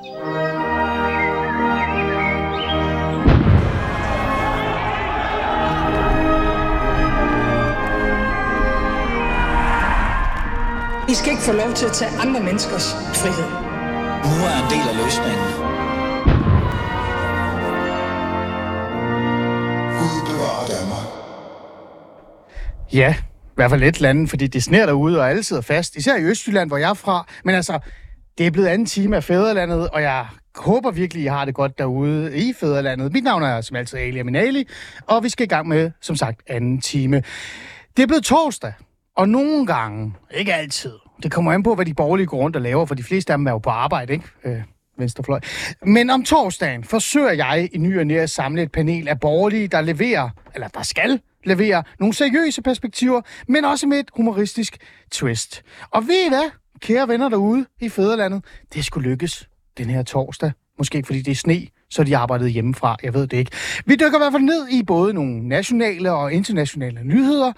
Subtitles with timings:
[0.00, 0.04] I
[11.14, 13.50] skal ikke få lov til at tage andre menneskers frihed.
[14.24, 15.46] Nu er en del af løsningen.
[19.98, 21.06] Gud bevarer Danmark.
[22.92, 25.96] Ja, i hvert fald et land, fordi det sner derude, og alle sidder fast.
[25.96, 27.26] Især i Østjylland, hvor jeg er fra.
[27.44, 27.78] Men altså,
[28.38, 30.26] det er blevet anden time af Fæderlandet, og jeg
[30.56, 33.12] håber virkelig, I har det godt derude i Fæderlandet.
[33.12, 34.68] Mit navn er som altid Ali Aminali,
[35.06, 37.22] og vi skal i gang med, som sagt, anden time.
[37.96, 38.72] Det er blevet torsdag,
[39.16, 42.62] og nogle gange, ikke altid, det kommer an på, hvad de borgerlige går rundt og
[42.62, 44.24] laver, for de fleste af dem er jo på arbejde, ikke?
[44.44, 44.62] Øh,
[44.98, 45.40] venstrefløj.
[45.86, 49.68] Men om torsdagen forsøger jeg i ny og næ at samle et panel af borgerlige,
[49.68, 54.78] der leverer, eller der skal levere nogle seriøse perspektiver, men også med et humoristisk
[55.10, 55.62] twist.
[55.90, 58.44] Og ved I hvad, kære venner derude i fædrelandet,
[58.74, 59.48] det skulle lykkes
[59.78, 60.52] den her torsdag.
[60.78, 62.96] Måske fordi det er sne, så de arbejdede hjemmefra.
[63.02, 63.50] Jeg ved det ikke.
[63.86, 67.52] Vi dykker i hvert fald ned i både nogle nationale og internationale nyheder,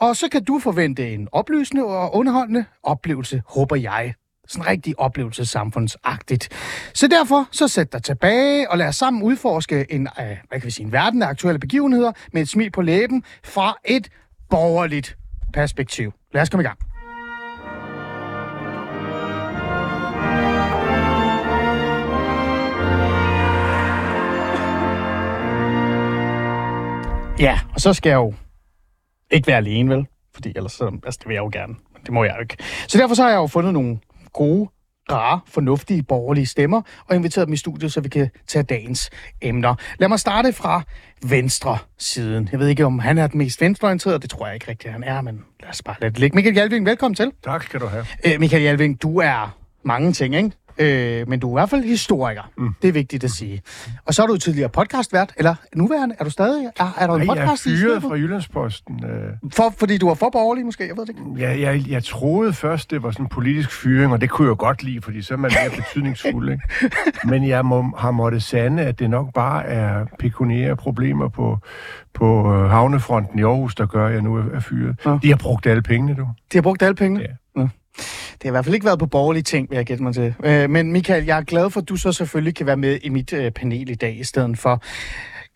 [0.00, 4.14] og så kan du forvente en oplysende og underholdende oplevelse, håber jeg.
[4.48, 6.48] Sådan en rigtig oplevelsessamfundsagtigt.
[6.94, 10.64] Så derfor, så sæt dig tilbage og lad os sammen udforske en, øh, hvad kan
[10.64, 14.08] vi sige, en verden af aktuelle begivenheder med et smil på læben fra et
[14.50, 15.16] borgerligt
[15.52, 16.12] perspektiv.
[16.32, 16.95] Lad os komme i gang.
[27.38, 28.34] Ja, og så skal jeg jo
[29.30, 30.06] ikke være alene, vel?
[30.34, 32.56] Fordi ellers, så, altså, det vil jeg jo gerne, men det må jeg jo ikke.
[32.86, 33.98] Så derfor så har jeg jo fundet nogle
[34.32, 34.68] gode,
[35.12, 39.10] rare, fornuftige, borgerlige stemmer, og inviteret dem i studiet, så vi kan tage dagens
[39.42, 39.74] emner.
[39.98, 40.82] Lad mig starte fra
[41.22, 42.48] venstre siden.
[42.52, 45.04] Jeg ved ikke, om han er den mest venstreorienterede, det tror jeg ikke rigtigt, han
[45.04, 46.34] er, men lad os bare lade det ligge.
[46.34, 47.32] Michael Hjalving, velkommen til.
[47.44, 48.06] Tak skal du have.
[48.26, 50.50] Øh, Michael Hjalving, du er mange ting, ikke?
[50.78, 52.50] Øh, men du er i hvert fald historiker.
[52.58, 52.74] Mm.
[52.82, 53.62] Det er vigtigt at sige.
[54.04, 56.66] Og så er du tidligere podcastvært, eller nuværende, er du stadig?
[56.80, 57.62] Er, er der en Ej, jeg er podcast?
[57.64, 59.04] fyret fra Jyllandsposten.
[59.04, 60.86] Øh, For, fordi du var for borgerlig, måske?
[60.88, 61.48] Jeg ved det ikke.
[61.48, 64.56] Jeg, jeg, jeg troede først, det var sådan en politisk fyring, og det kunne jeg
[64.56, 66.50] godt lide, fordi så er man mere betydningsfuld.
[66.50, 66.62] Ikke?
[67.24, 71.58] Men jeg må, har måttet sande, at det nok bare er pekuniære problemer på,
[72.14, 74.96] på øh, havnefronten i Aarhus, der gør, at jeg nu er, fyret.
[75.04, 75.18] Nå.
[75.22, 76.22] De har brugt alle pengene, du.
[76.52, 77.20] De har brugt alle pengene?
[77.20, 77.60] Ja.
[77.60, 77.68] Nå.
[78.32, 80.34] Det har i hvert fald ikke været på borgerlige ting, vil jeg gætte mig til.
[80.44, 83.08] Øh, men Michael, jeg er glad for, at du så selvfølgelig kan være med i
[83.08, 84.82] mit øh, panel i dag i stedet for.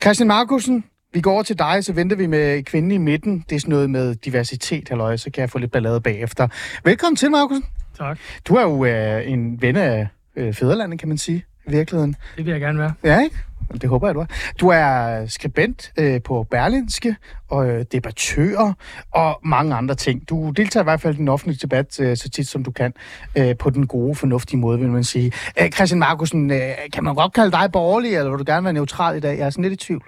[0.02, 3.44] Christian Markusen, vi går over til dig, så venter vi med kvinden i midten.
[3.50, 6.48] Det er sådan noget med diversitet, halløj, så kan jeg få lidt ballade bagefter.
[6.84, 7.64] Velkommen til, Markusen.
[7.98, 8.18] Tak.
[8.48, 12.16] Du er jo øh, en ven af øh, Fæderlandet, kan man sige, i virkeligheden.
[12.36, 12.92] Det vil jeg gerne være.
[13.04, 13.36] Ja, ikke?
[13.72, 14.26] Det håber jeg, du er.
[14.60, 17.16] Du er skribent øh, på Berlinske,
[17.50, 18.72] og øh, debattør
[19.10, 20.28] og mange andre ting.
[20.28, 22.92] Du deltager i hvert fald i den offentlige debat øh, så tit, som du kan,
[23.38, 25.32] øh, på den gode, fornuftige måde, vil man sige.
[25.60, 26.60] Øh, Christian Markusen, øh,
[26.92, 29.38] kan man godt kalde dig borgerlig, eller vil du gerne være neutral i dag?
[29.38, 30.04] Jeg er sådan lidt i tvivl.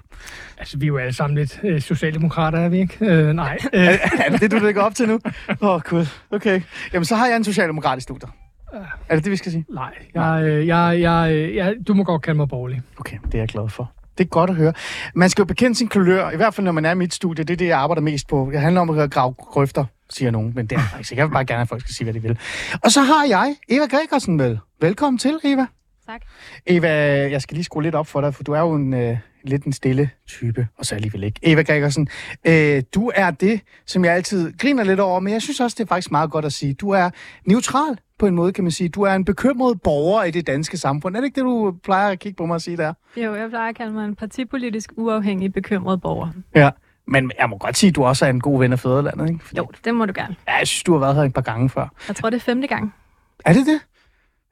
[0.59, 2.97] Altså, vi er jo alle sammen lidt øh, socialdemokrater, er vi ikke?
[3.01, 3.59] Øh, nej.
[3.73, 5.21] Øh, er det det, du lægger op til nu?
[5.63, 6.07] Åh, oh, gud.
[6.31, 6.63] Okay.
[6.93, 8.31] Jamen, så har jeg en socialdemokrat i studiet.
[9.09, 9.65] Er det det, vi skal sige?
[9.69, 12.83] nej, jeg, øh, jeg, jeg, øh, jeg, du må godt kalde mig borgerlig.
[12.99, 13.93] Okay, det er jeg glad for.
[14.19, 14.73] Det er godt at høre.
[15.15, 17.45] Man skal jo bekende sin kulør, i hvert fald når man er i mit studie.
[17.45, 18.49] Det er det, jeg arbejder mest på.
[18.53, 21.21] Det handler om at grave grøfter, siger nogen, men det er faktisk ikke.
[21.21, 22.39] Jeg vil bare gerne, at folk skal sige, hvad de vil.
[22.85, 24.59] Og så har jeg Eva Gregersen vel.
[24.81, 25.67] Velkommen til, Eva.
[26.07, 26.21] Tak.
[26.67, 26.89] Eva,
[27.31, 29.65] jeg skal lige skrue lidt op for dig, for du er jo en øh, lidt
[29.65, 31.41] en stille type, og så alligevel ikke.
[31.43, 32.09] Eva Gregersen,
[32.47, 35.85] øh, du er det, som jeg altid griner lidt over, men jeg synes også, det
[35.85, 36.75] er faktisk meget godt at sige.
[36.75, 37.11] Du er
[37.47, 38.89] neutral på en måde, kan man sige.
[38.89, 41.17] Du er en bekymret borger i det danske samfund.
[41.17, 42.93] Er det ikke det, du plejer at kigge på mig og sige der?
[43.17, 46.29] Jo, jeg plejer at kalde mig en partipolitisk uafhængig bekymret borger.
[46.55, 46.71] Ja.
[47.07, 49.45] Men jeg må godt sige, at du også er en god ven af fædrelandet, ikke?
[49.45, 50.37] Fordi, Jo, det må du gerne.
[50.49, 51.95] Ja, jeg synes, du har været her et par gange før.
[52.09, 52.95] Jeg tror, det er femte gang.
[53.45, 53.81] Er det det?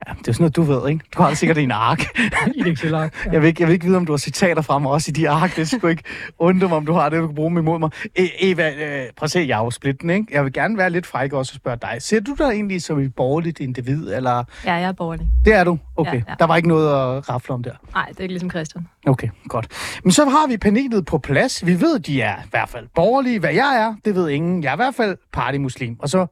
[0.08, 1.04] Ja, det er sådan noget, du ved, ikke?
[1.16, 2.18] Du har sikkert en ark.
[2.56, 3.14] I det Excelark.
[3.26, 3.30] Ja.
[3.32, 5.12] Jeg vil, ikke, jeg vil ikke vide, om du har citater fra mig også i
[5.12, 5.56] de ark.
[5.56, 6.02] Det skulle ikke
[6.38, 7.90] undre mig, om du har det, du kan bruge dem imod mig.
[8.18, 10.26] E- Eva, øh, prøv at se, jeg er jo splitten, ikke?
[10.30, 11.96] Jeg vil gerne være lidt fræk også og spørge dig.
[11.98, 14.44] Ser du dig egentlig som et borgerligt individ, eller...
[14.64, 15.28] Ja, jeg er borgerlig.
[15.44, 15.78] Det er du?
[15.96, 16.14] Okay.
[16.14, 16.34] Ja, ja.
[16.38, 17.72] Der var ikke noget at rafle om der.
[17.94, 18.88] Nej, det er ikke ligesom Christian.
[19.06, 19.66] Okay, godt.
[20.04, 21.66] Men så har vi panelet på plads.
[21.66, 23.38] Vi ved, de er i hvert fald borgerlige.
[23.38, 24.62] Hvad jeg er, det ved ingen.
[24.62, 25.96] Jeg er i hvert fald partymuslim.
[25.98, 26.26] Og så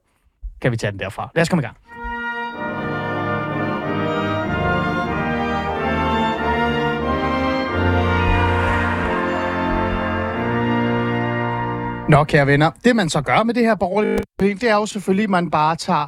[0.60, 1.30] kan vi tage den derfra.
[1.34, 1.76] Lad os komme i gang.
[12.08, 15.24] Nå, kære venner, det man så gør med det her borgerlige det er jo selvfølgelig,
[15.24, 16.06] at man bare tager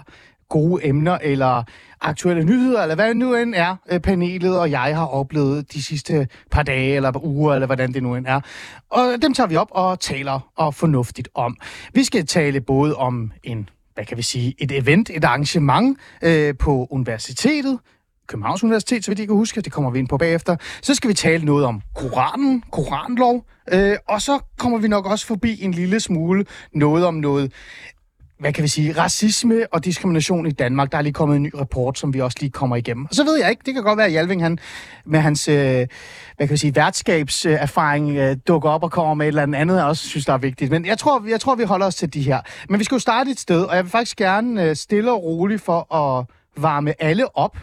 [0.49, 1.65] gode emner eller
[2.01, 5.83] aktuelle nyheder, eller hvad det nu end er, øh, panelet og jeg har oplevet de
[5.83, 8.41] sidste par dage eller uger, eller hvordan det nu end er.
[8.91, 11.57] Og dem tager vi op og taler og fornuftigt om.
[11.95, 16.55] Vi skal tale både om en, hvad kan vi sige, et event, et arrangement øh,
[16.59, 17.79] på universitetet,
[18.31, 20.57] Københavns Universitet, så vidt jeg kan huske, det kommer vi ind på bagefter.
[20.83, 25.27] Så skal vi tale noget om Koranen, Koranlov, øh, og så kommer vi nok også
[25.27, 27.53] forbi en lille smule noget om noget
[28.41, 30.93] hvad kan vi sige, racisme og diskrimination i Danmark.
[30.93, 33.05] Der er lige kommet en ny rapport, som vi også lige kommer igennem.
[33.05, 34.59] Og så ved jeg ikke, det kan godt være, at Hjalving han,
[35.07, 35.87] med hans øh, hvad
[36.47, 40.09] kan vi sige, værtskabserfaring øh, dukker op og kommer med et eller andet, jeg også
[40.09, 40.71] synes, der er vigtigt.
[40.71, 42.41] Men jeg tror, jeg tror, vi holder os til de her.
[42.69, 45.23] Men vi skal jo starte et sted, og jeg vil faktisk gerne øh, stille og
[45.23, 46.27] roligt for at
[46.63, 47.57] varme alle op.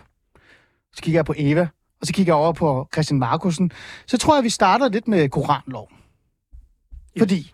[0.96, 1.68] Så kigger jeg på Eva,
[2.02, 3.72] og så kigger jeg over på Christian Markusen.
[4.08, 5.92] Så tror jeg, vi starter lidt med Koranlov.
[7.18, 7.52] Fordi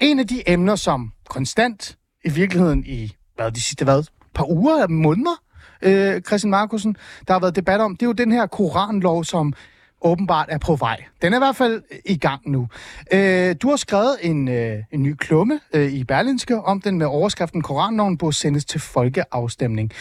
[0.00, 4.04] en af de emner, som konstant i virkeligheden i hvad, de sidste hvad,
[4.34, 5.42] par uger, måneder,
[5.82, 6.96] øh, Christian Markusen,
[7.28, 9.54] der har været debat om, det er jo den her koranlov, som
[10.02, 11.04] åbenbart er på vej.
[11.22, 12.68] Den er i hvert fald i gang nu.
[13.12, 17.06] Øh, du har skrevet en, øh, en ny klumme øh, i Berlinske om den med
[17.06, 19.92] overskriften Koranloven på sendes til folkeafstemning.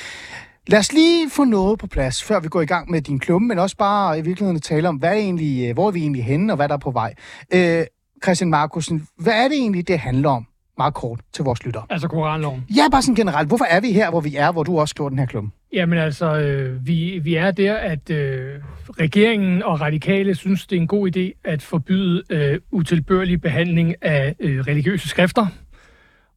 [0.70, 3.48] Lad os lige få noget på plads, før vi går i gang med din klumme,
[3.48, 6.24] men også bare i virkeligheden tale om, hvad er egentlig, øh, hvor er vi egentlig
[6.26, 7.14] henne, og hvad der er på vej.
[7.54, 7.84] Øh,
[8.24, 10.46] Christian Markusen, hvad er det egentlig, det handler om?
[10.78, 11.82] Meget kort til vores lytter.
[11.90, 12.66] Altså Koranloven.
[12.76, 13.48] Ja, bare sådan generelt.
[13.48, 15.52] Hvorfor er vi her, hvor vi er, hvor du også skriver den her klumme?
[15.74, 18.56] Jamen altså, øh, vi, vi er der, at øh,
[18.90, 24.36] regeringen og radikale synes, det er en god idé at forbyde øh, utilbørlig behandling af
[24.40, 25.48] øh, religiøse skrifter.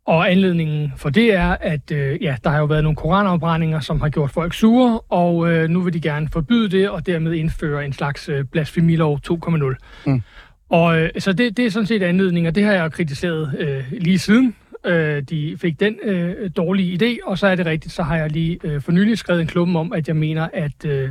[0.07, 4.01] Og anledningen for det er, at øh, ja, der har jo været nogle koranafbrændinger, som
[4.01, 7.85] har gjort folk sure, og øh, nu vil de gerne forbyde det, og dermed indføre
[7.85, 9.75] en slags øh, blasfemilov 2.0.
[10.07, 10.23] Mm.
[10.69, 13.85] Og øh, så det, det er sådan set anledning, og det har jeg kritiseret øh,
[13.91, 14.55] lige siden
[14.87, 18.31] øh, de fik den øh, dårlige idé, og så er det rigtigt, så har jeg
[18.31, 21.11] lige øh, for nylig skrevet en klubben om, at jeg mener, at, øh,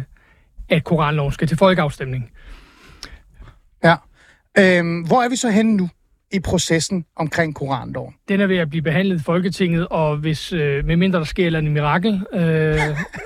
[0.70, 2.32] at koranloven skal til folkeafstemning.
[3.84, 3.96] Ja.
[4.58, 5.90] Øhm, hvor er vi så henne nu?
[6.34, 8.14] I processen omkring koranloven?
[8.28, 11.74] Den er ved at blive behandlet i Folketinget, og hvis, øh, medmindre der sker en
[11.74, 12.80] mirakel, øh,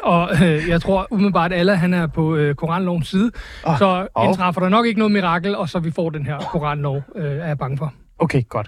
[0.04, 3.32] og øh, jeg tror umiddelbart, at alle han er på øh, koranlovens side,
[3.64, 4.28] oh, så oh.
[4.28, 7.48] indtræffer der nok ikke noget mirakel, og så vi får den her koranlov, øh, er
[7.48, 7.94] jeg bange for.
[8.20, 8.68] Okay, godt.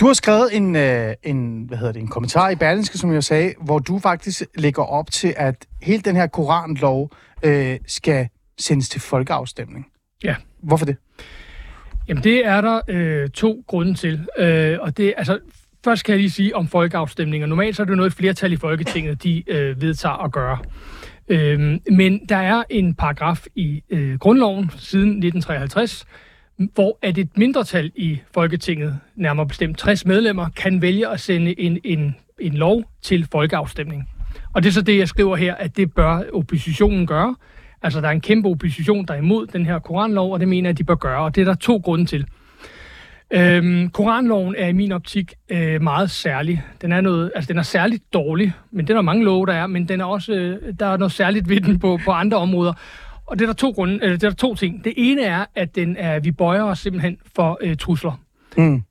[0.00, 3.24] Du har skrevet en, øh, en, hvad hedder det, en kommentar i Berlinske, som jeg
[3.24, 7.10] sagde, hvor du faktisk lægger op til, at hele den her koranlov
[7.42, 8.28] øh, skal
[8.58, 9.86] sendes til folkeafstemning.
[10.24, 10.34] Ja.
[10.62, 10.96] Hvorfor det?
[12.08, 14.26] Jamen, det er der øh, to grunde til.
[14.38, 15.38] Øh, og det, altså,
[15.84, 17.46] først kan jeg lige sige om folkeafstemninger.
[17.46, 20.58] Normalt så er det noget, et flertal i Folketinget, de øh, vedtager at gøre.
[21.28, 26.06] Øh, men der er en paragraf i øh, grundloven siden 1953,
[26.56, 31.78] hvor at et mindretal i Folketinget, nærmere bestemt 60 medlemmer, kan vælge at sende en,
[31.84, 34.08] en, en lov til folkeafstemning.
[34.52, 37.34] Og det er så det, jeg skriver her, at det bør oppositionen gøre.
[37.82, 40.68] Altså, der er en kæmpe opposition, der er imod den her koranlov, og det mener
[40.68, 42.26] jeg, at de bør gøre, og det er der to grunde til.
[43.34, 46.62] Øhm, koranloven er i min optik øh, meget særlig.
[46.82, 49.52] Den er, noget, altså, den er særligt dårlig, men det er der mange love, der
[49.52, 52.36] er, men den er også, øh, der er noget særligt ved den på, på andre
[52.36, 52.72] områder.
[53.26, 54.84] Og det er der to grunde, eller det er der to ting.
[54.84, 58.20] Det ene er, at den er, vi bøjer os simpelthen for øh, trusler.
[58.56, 58.82] Mm.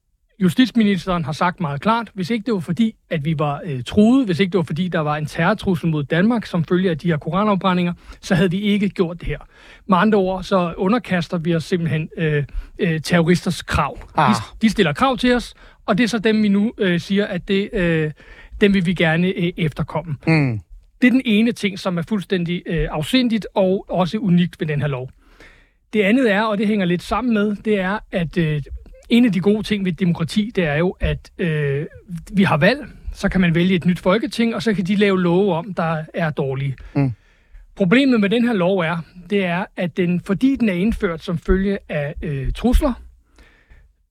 [0.42, 4.26] Justitsministeren har sagt meget klart, hvis ikke det var fordi, at vi var øh, truet,
[4.26, 7.08] hvis ikke det var fordi, der var en terrortrussel mod Danmark, som følge af de
[7.08, 9.40] her koranafbrændinger, så havde vi ikke gjort det her.
[9.88, 12.44] Med andre ord, så underkaster vi os simpelthen øh,
[12.80, 13.98] øh, terroristers krav.
[14.18, 14.30] Ah.
[14.30, 15.54] De, de stiller krav til os,
[15.86, 18.12] og det er så dem, vi nu øh, siger, at det, øh,
[18.62, 20.16] dem vil vi gerne øh, efterkomme.
[20.28, 20.60] Mm.
[21.02, 24.82] Det er den ene ting, som er fuldstændig øh, afsindigt og også unikt ved den
[24.82, 25.10] her lov.
[25.94, 28.62] Det andet er, og det hænger lidt sammen med, det er, at øh,
[29.12, 31.86] en af de gode ting ved demokrati, det er jo, at øh,
[32.34, 32.80] vi har valg,
[33.14, 36.04] så kan man vælge et nyt folketing, og så kan de lave love om, der
[36.14, 36.76] er dårlige.
[36.96, 37.12] Mm.
[37.76, 38.98] Problemet med den her lov er,
[39.30, 42.94] det er, at den, fordi den er indført som følge af øh, trusler,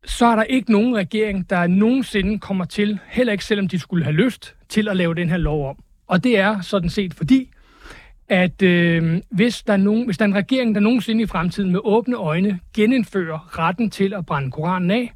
[0.05, 4.05] så er der ikke nogen regering, der nogensinde kommer til, heller ikke selvom de skulle
[4.05, 5.77] have lyst, til at lave den her lov om.
[6.07, 7.51] Og det er sådan set fordi,
[8.31, 11.73] at øh, hvis, der er nogen, hvis der er en regering, der nogensinde i fremtiden
[11.73, 15.13] med åbne øjne genindfører retten til at brænde Koranen af,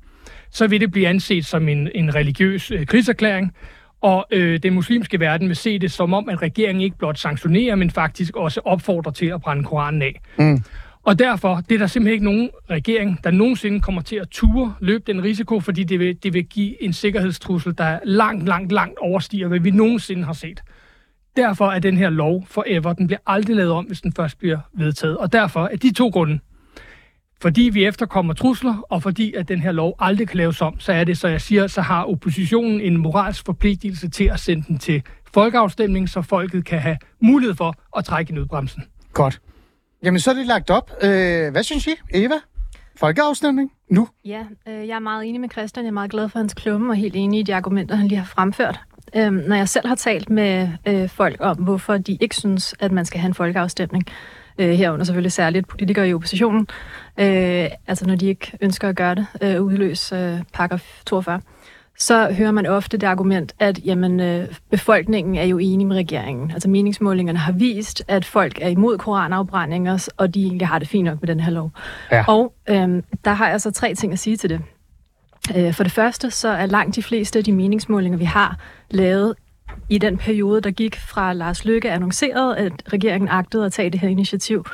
[0.50, 3.52] så vil det blive anset som en, en religiøs øh, krigserklæring,
[4.00, 7.75] og øh, den muslimske verden vil se det som om, at regeringen ikke blot sanktionerer,
[7.75, 10.21] men faktisk også opfordrer til at brænde Koranen af.
[10.38, 10.62] Mm.
[11.02, 14.75] Og derfor det er der simpelthen ikke nogen regering, der nogensinde kommer til at ture
[14.80, 18.99] løbe den risiko, fordi det vil, det vil give en sikkerhedstrussel, der langt, langt, langt
[18.99, 20.62] overstiger, hvad vi nogensinde har set.
[21.36, 22.92] Derfor er den her lov forever.
[22.92, 25.18] Den bliver aldrig lavet om, hvis den først bliver vedtaget.
[25.18, 26.38] Og derfor er de to grunde.
[27.42, 30.92] Fordi vi efterkommer trusler, og fordi at den her lov aldrig kan laves om, så
[30.92, 34.78] er det, så jeg siger, så har oppositionen en moralsk forpligtelse til at sende den
[34.78, 35.02] til
[35.34, 38.82] folkeafstemning, så folket kan have mulighed for at trække i nødbremsen.
[39.12, 39.40] Godt.
[40.02, 40.90] Jamen, så er det lagt op.
[41.02, 42.34] Øh, hvad synes I, Eva?
[42.96, 44.08] Folkeafstemning nu?
[44.24, 45.84] Ja, øh, jeg er meget enig med Christian.
[45.84, 48.18] Jeg er meget glad for hans klumme og helt enig i de argumenter, han lige
[48.18, 48.80] har fremført.
[49.16, 52.92] Øhm, når jeg selv har talt med øh, folk om, hvorfor de ikke synes, at
[52.92, 54.04] man skal have en folkeafstemning,
[54.59, 56.66] øh, herunder selvfølgelig særligt politikere i oppositionen,
[57.18, 61.40] øh, altså når de ikke ønsker at gøre det, øh, udløse øh, paragraf 42,
[61.99, 66.50] så hører man ofte det argument, at jamen, øh, befolkningen er jo enig med regeringen.
[66.50, 71.04] Altså meningsmålingerne har vist, at folk er imod koranafbrændinger, og de egentlig har det fint
[71.04, 71.71] nok med den her lov.
[72.12, 72.25] Ja.
[72.28, 74.61] Og øh, der har jeg så tre ting at sige til det.
[75.56, 78.58] Øh, For det første, så er langt de fleste af de meningsmålinger, vi har
[78.90, 79.34] lavet
[79.88, 84.00] i den periode, der gik fra Lars Løkke annoncerede, at regeringen agtede at tage det
[84.00, 84.66] her initiativ,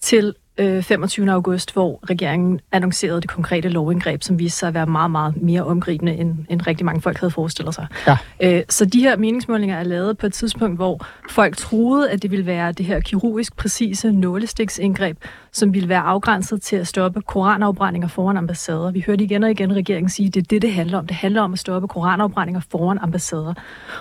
[0.00, 1.30] til øh, 25.
[1.30, 5.64] august, hvor regeringen annoncerede det konkrete lovindgreb, som viste sig at være meget, meget mere
[5.64, 7.86] omgribende, end, end rigtig mange folk havde forestillet sig.
[8.06, 8.16] Ja.
[8.42, 12.30] Øh, så de her meningsmålinger er lavet på et tidspunkt, hvor folk troede, at det
[12.30, 15.16] ville være det her kirurgisk præcise nålestiksindgreb,
[15.56, 18.90] som ville være afgrænset til at stoppe koranafbrændinger foran ambassader.
[18.90, 21.06] Vi hørte igen og igen regeringen sige, at det er det, det handler om.
[21.06, 23.54] Det handler om at stoppe koranafbrændinger foran ambassader.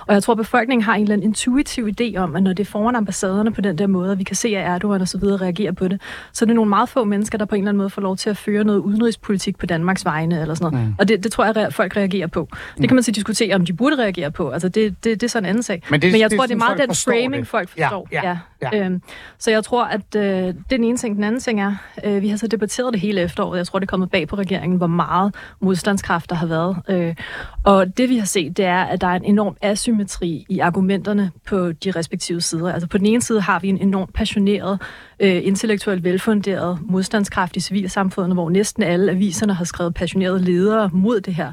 [0.07, 2.71] Og jeg tror, befolkningen har en eller anden intuitiv idé om, at når det er
[2.71, 5.38] foran ambassaderne på den der måde, og vi kan se, at Erdogan og så videre
[5.41, 6.01] reagerer på det,
[6.33, 8.17] så er det nogle meget få mennesker, der på en eller anden måde får lov
[8.17, 10.88] til at føre noget udenrigspolitik på Danmarks vegne, eller sådan noget.
[10.88, 10.93] Mm.
[11.00, 12.47] Og det, det tror jeg, at folk reagerer på.
[12.77, 14.50] Det kan man så diskutere, om de burde reagere på.
[14.50, 15.81] Altså, det, det, det er sådan en anden sag.
[15.91, 17.47] Men det- Men jeg det tror, det er meget den framing, det.
[17.47, 18.07] folk Ja, forstår.
[18.12, 18.85] ja, ja.
[18.85, 19.01] Øhm,
[19.39, 21.15] så jeg tror, at øh, det er den ene ting.
[21.15, 23.58] Den anden ting er, øh, vi har så debatteret det hele efteråret.
[23.58, 26.78] Jeg tror, det er kommet bag på regeringen, hvor meget modstandskraft der har været.
[26.90, 27.16] Øh,
[27.64, 31.32] og det vi har set, det er, at der er en enorm asymmetri i argumenterne
[31.48, 32.74] på de respektive sider.
[32.74, 34.82] Altså på den ene side har vi en enormt passioneret,
[35.20, 41.22] øh, intellektuelt velfunderet modstandskraft i civilsamfundet, hvor næsten alle aviserne har skrevet passionerede ledere mod
[41.22, 41.52] det her.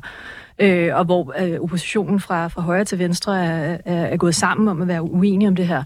[0.59, 4.69] Øh, og hvor øh, oppositionen fra, fra højre til venstre er, er, er gået sammen
[4.69, 5.83] om at være uenige om det her.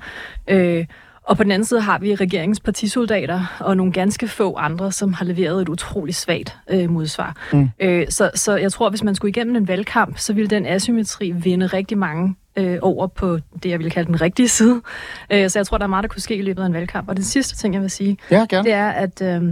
[0.49, 0.85] Øh,
[1.27, 5.13] og på den anden side har vi regeringens partisoldater og nogle ganske få andre, som
[5.13, 7.37] har leveret et utroligt svagt øh, modsvar.
[7.53, 7.69] Mm.
[7.81, 11.31] Øh, så, så jeg tror, hvis man skulle igennem en valgkamp, så ville den asymmetri
[11.31, 14.83] vinde rigtig mange øh, over på det, jeg ville kalde den rigtige side.
[15.31, 17.09] Øh, så jeg tror, der er meget, der kunne ske i løbet af en valgkamp.
[17.09, 18.65] Og den sidste ting, jeg vil sige, Ja, gerne.
[18.65, 19.43] det er, at øh,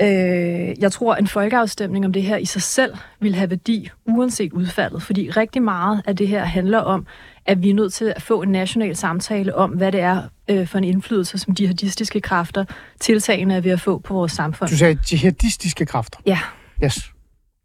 [0.00, 4.52] øh, jeg tror, en folkeafstemning om det her i sig selv vil have værdi, uanset
[4.52, 5.02] udfaldet.
[5.02, 7.06] Fordi rigtig meget af det her handler om,
[7.46, 10.66] at vi er nødt til at få en national samtale om, hvad det er øh,
[10.66, 12.64] for en indflydelse, som jihadistiske kræfter
[13.00, 14.70] tiltagende er ved at få på vores samfund.
[14.70, 16.18] Du sagde jihadistiske kræfter.
[16.26, 16.38] Ja,
[16.84, 17.12] Yes.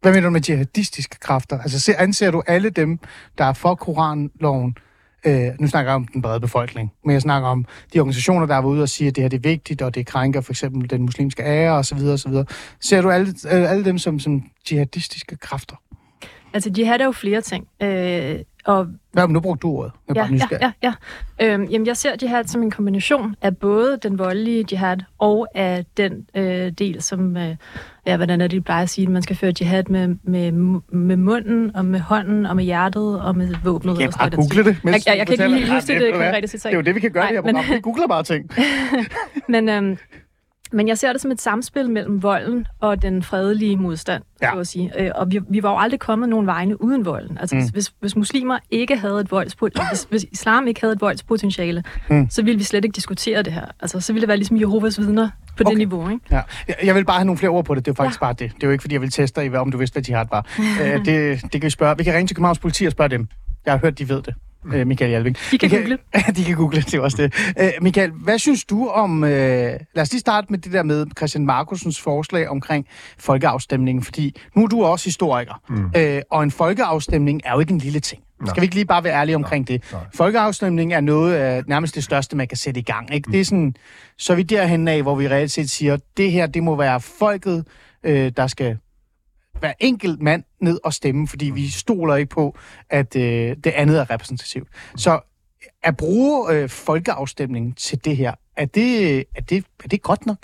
[0.02, 1.58] Hvad mener du med jihadistiske kræfter?
[1.58, 2.98] Altså se, anser du alle dem,
[3.38, 4.76] der er for Koranloven,
[5.26, 8.54] øh, nu snakker jeg om den brede befolkning, men jeg snakker om de organisationer, der
[8.54, 10.90] er ude og sige, at det her det er vigtigt, og det krænker for eksempel
[10.90, 11.98] den muslimske ære osv.
[11.98, 12.32] osv.
[12.80, 15.76] Ser du alle, øh, alle dem som, som jihadistiske kræfter?
[16.54, 17.68] altså jihad er jo flere ting.
[17.82, 19.92] Øh, og Hvad nu brugte du ordet?
[20.08, 20.72] Jeg Ja, ja, nysgerrig.
[20.82, 20.92] ja,
[21.40, 21.54] ja.
[21.54, 25.84] Øhm, jamen, jeg ser jihad som en kombination af både den voldelige jihad og af
[25.96, 27.56] den øh, del, som, øh,
[28.06, 30.52] ja, hvordan er det, de plejer at sige, man skal føre jihad med, med,
[30.92, 33.98] med munden, og med hånden, og med hjertet, og med våbnet.
[33.98, 34.76] Jeg og kan bare google det.
[34.84, 36.70] Jeg, jeg, jeg kan ikke lige huske det, det konkrete citat.
[36.70, 37.74] Det er jo det, vi kan gøre Nej, det her men- program.
[37.76, 38.50] Vi googler bare ting.
[39.48, 39.96] Men, øhm,
[40.72, 44.50] men jeg ser det som et samspil mellem volden og den fredelige modstand, Ja.
[44.54, 44.92] så at sige.
[45.00, 47.38] Øh, og vi, vi var jo aldrig kommet nogen vegne uden volden.
[47.38, 47.62] Altså, mm.
[47.72, 52.30] hvis, hvis muslimer ikke havde et voldspotentiale, hvis, hvis islam ikke havde et voldspotentiale, mm.
[52.30, 53.64] så ville vi slet ikke diskutere det her.
[53.80, 55.70] Altså, så ville det være ligesom Jehovas vidner på okay.
[55.70, 56.24] Det niveau, ikke?
[56.30, 56.40] Ja.
[56.68, 57.84] Jeg- Jeg vil bare have nogle flere ord på det.
[57.86, 58.26] Det er jo faktisk Ja.
[58.26, 58.52] bare det.
[58.54, 60.26] Det er jo ikke, fordi jeg vil teste dig i, om du vidste, hvad jihad
[60.30, 60.46] var.
[60.82, 61.96] Øh, det, det kan vi spørge.
[61.98, 63.28] Vi kan ringe til Københavns politi og spørge dem.
[63.66, 64.34] Jeg har hørt, de ved det.
[64.66, 65.36] Øh, Michael Hjalving.
[65.50, 65.98] De kan Michael- google.
[66.36, 67.52] de kan google, det er også det.
[67.60, 69.24] Øh, Michael, hvad synes du om...
[69.24, 72.86] Øh, lad os lige starte med det der med Christian Markusens forslag omkring
[73.18, 75.90] folkeafstemningen, fordi nu er du også historiker, mm.
[75.96, 78.22] øh, og en folkeafstemning er jo ikke en lille ting.
[78.46, 79.82] Skal vi ikke lige bare være ærlige omkring det?
[79.92, 80.00] nej.
[80.14, 83.14] Folkeafstemning er noget af nærmest det største, man kan sætte i gang.
[83.14, 83.32] Ikke?
[83.32, 83.74] Det er sådan,
[84.18, 87.00] så er vi derhen af, hvor vi reelt set siger, det her, det må være
[87.00, 87.64] folket,
[88.04, 88.76] øh, der skal
[89.62, 92.58] hver enkelt mand ned og stemme, fordi vi stoler ikke på,
[92.90, 94.68] at øh, det andet er repræsentativt.
[94.96, 95.20] Så
[95.82, 100.38] at bruge øh, folkeafstemningen til det her, er det, er, det, er det godt nok?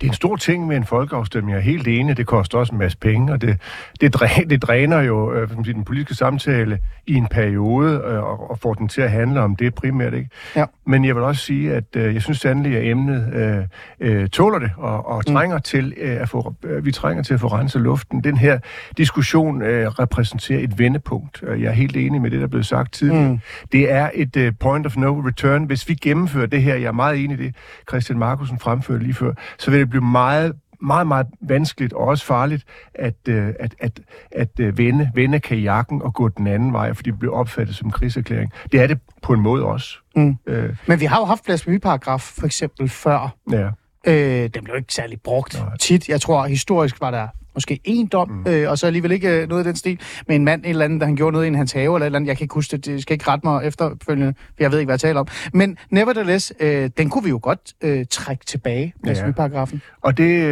[0.00, 1.52] Det er en stor ting med en folkeafstemning.
[1.52, 2.16] Jeg er helt enig.
[2.16, 3.58] Det koster også en masse penge, og det,
[4.00, 8.58] det, dræ, det dræner jo øh, den politiske samtale i en periode, øh, og, og
[8.58, 10.14] får den til at handle om det primært.
[10.14, 10.30] Ikke?
[10.56, 10.64] Ja.
[10.86, 13.64] Men jeg vil også sige, at øh, jeg synes sandelig, at emnet øh,
[14.00, 17.40] øh, tåler det, og, og trænger til, øh, at få, øh, vi trænger til at
[17.40, 18.24] få renset luften.
[18.24, 18.58] Den her
[18.96, 21.42] diskussion øh, repræsenterer et vendepunkt.
[21.42, 23.28] Jeg er helt enig med det, der er blevet sagt tidligere.
[23.28, 23.40] Mm.
[23.72, 25.64] Det er et øh, point of no return.
[25.64, 27.54] Hvis vi gennemfører det her, jeg er meget enig i det,
[27.88, 32.24] Christian Markusen fremførte lige før, så vil det blive meget meget, meget vanskeligt og også
[32.24, 36.94] farligt at, øh, at, at, at øh, vende, vende kajakken og gå den anden vej,
[36.94, 38.52] fordi det bliver opfattet som krigserklæring.
[38.72, 39.96] Det er det på en måde også.
[40.16, 40.36] Mm.
[40.46, 43.34] Øh, Men vi har jo haft blasfemiparagraf for eksempel før.
[43.50, 43.70] ja.
[44.06, 45.76] Øh, den blev ikke særlig brugt Nej.
[45.76, 46.08] tit.
[46.08, 48.50] Jeg tror, historisk var der måske en dom, mm.
[48.52, 50.84] øh, og så alligevel ikke øh, noget af den stil, med en mand, en eller
[50.84, 52.28] anden, der han gjorde noget i hans have, eller et eller andet.
[52.28, 54.86] Jeg kan ikke huske det, det skal ikke rette mig efterfølgende, for jeg ved ikke,
[54.86, 55.26] hvad jeg taler om.
[55.52, 59.82] Men nevertheless, øh, den kunne vi jo godt øh, trække tilbage, blasfemiparagrafen.
[60.00, 60.44] Og det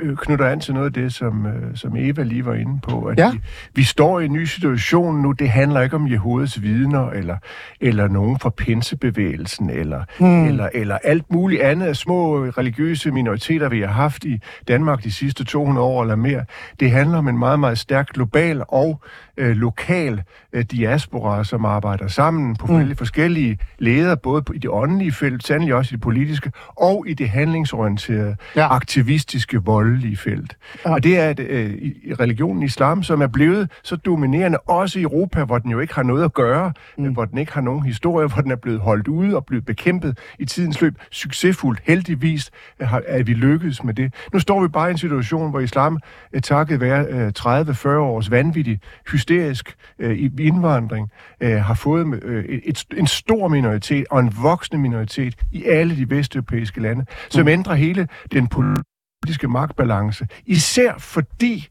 [0.00, 3.04] øh, knytter an til noget af det, som, øh, som Eva lige var inde på.
[3.04, 3.30] At Ja.
[3.30, 3.40] vi,
[3.74, 5.32] vi står i en ny situation nu.
[5.32, 7.36] Det handler ikke om Jehovas vidner, eller,
[7.80, 10.44] eller nogen fra pinsebevægelsen, eller, hmm.
[10.44, 15.12] eller, eller alt muligt andet af små religiøse minoriteter, vi har haft i Danmark de
[15.12, 16.44] sidste 200 år eller mere.
[16.80, 19.00] Det handler om en meget, meget stærk global og
[19.36, 22.96] øh, lokal øh, diaspora, som arbejder sammen på mm.
[22.96, 27.14] forskellige ledere, både på, i det åndelige felt, sandelig også i det politiske, og i
[27.14, 28.74] det handlingsorienterede, Ja.
[28.74, 30.56] aktivistiske, voldelige felt.
[30.84, 30.92] Ja.
[30.92, 31.70] Og det er et, øh,
[32.04, 35.94] i religionen islam, som er blevet så dominerende, også i Europa, hvor den jo ikke
[35.94, 37.12] har noget at gøre, mm.
[37.12, 40.18] hvor den ikke har nogen historie, hvor den er blevet holdt ude og blevet bekæmpet
[40.38, 40.94] i tidens løb.
[41.10, 42.50] Succesfuldt, heldigvis,
[42.80, 44.14] øh, har- er vi lykkedes med det.
[44.32, 45.98] Nu står vi bare i en situation, hvor islam,
[46.32, 48.80] øh, takket være øh, 30-40 års vanvittig,
[49.26, 55.34] hysterisk øh, indvandring, øh, har fået øh, et, en stor minoritet og en voksende minoritet
[55.52, 60.26] i alle de vesteuropæiske lande, som ændrer hele den politiske magtbalance.
[60.46, 61.68] Især fordi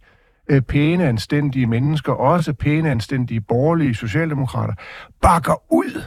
[0.50, 4.74] øh, pæne, anstændige mennesker, også pæne, anstændige borgerlige socialdemokrater,
[5.21, 6.03] bakker ud,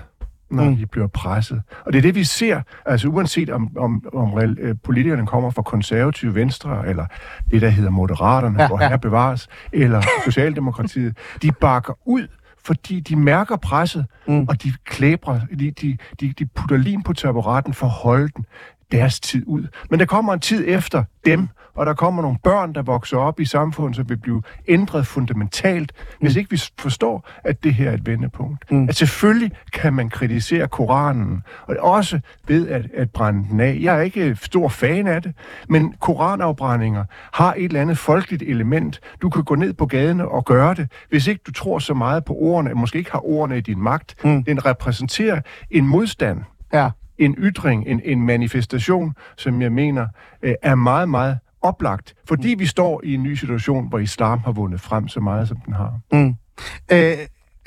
[0.51, 0.77] når Mm.
[0.77, 1.63] de bliver presset.
[1.87, 5.51] Og det er det, vi ser, altså uanset om, om, om real- øh, politikerne kommer
[5.51, 7.07] fra konservative venstre, eller
[7.51, 8.89] det, der hedder moderaterne, Ja, hvor ja.
[8.89, 12.29] her bevares, eller Socialdemokratiet, de bakker ud,
[12.65, 14.47] fordi de mærker presset, Mm.
[14.49, 18.45] og de klæbrer, de, de, de, de putter lim på taburetten for at holde den
[18.93, 19.67] deres tid ud.
[19.91, 21.49] Men der kommer en tid efter dem,
[21.79, 25.93] og der kommer nogle børn, der vokser op i samfundet, som vil blive ændret fundamentalt,
[26.21, 28.71] hvis ikke vi forstår, at det her er et vendepunkt.
[28.71, 28.77] Mm.
[28.79, 28.89] Mm.
[28.89, 33.79] At selvfølgelig kan man kritisere Koranen, og også ved at, at brænde den af.
[33.81, 35.33] Jeg er ikke stor fan af det,
[35.69, 39.01] men koranafbrændinger har et eller andet folkeligt element.
[39.23, 42.25] Du kan gå ned på gaden og gøre det, hvis ikke du tror så meget
[42.25, 44.15] på ordene, måske ikke har ordene i din magt.
[44.25, 44.31] Mm.
[44.31, 44.45] Mm.
[44.45, 46.41] Den repræsenterer en modstand
[46.73, 46.91] Ja.
[47.19, 50.07] en ytring, en, en manifestation, som jeg mener
[50.43, 54.53] øh, er meget, meget oplagt, fordi vi står i en ny situation, hvor islam har
[54.53, 56.01] vundet frem så meget, som den har.
[56.13, 56.35] Mm.
[56.93, 57.17] Øh,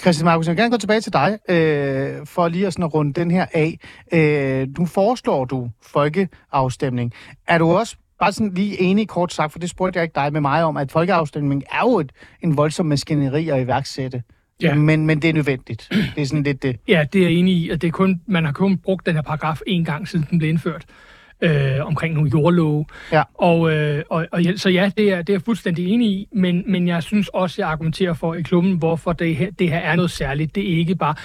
[0.02, 2.94] Christian Markus, jeg vil gerne gå tilbage til dig, øh, for lige at, sådan at
[2.94, 3.80] runde den her af.
[4.14, 7.14] Øh, nu foreslår du folkeafstemning.
[7.48, 10.34] Er du også bare sådan lige enig kort sagt, for det spurgte jeg ikke dig
[10.34, 14.24] med mig om, at folkeafstemning er jo et, en voldsom maskineri at iværksætte.
[14.62, 14.76] Ja.
[14.76, 15.88] Men, men det er nødvendigt.
[16.16, 16.80] Det er sådan lidt det.
[16.88, 19.16] Ja, det er jeg enig i, at det er kun, man har kun brugt den
[19.16, 20.86] her paragraf en gang, siden den blev indført,
[21.42, 22.86] øh, omkring nogle jordlove.
[23.12, 23.24] Ja.
[23.34, 26.64] Og, øh, og, og så ja, det er, det er jeg fuldstændig enig i, men,
[26.68, 29.96] men jeg synes også, jeg argumenterer for i klubben, hvorfor det her, det her er
[29.96, 30.56] noget særligt.
[30.56, 31.16] Det er ikke bare...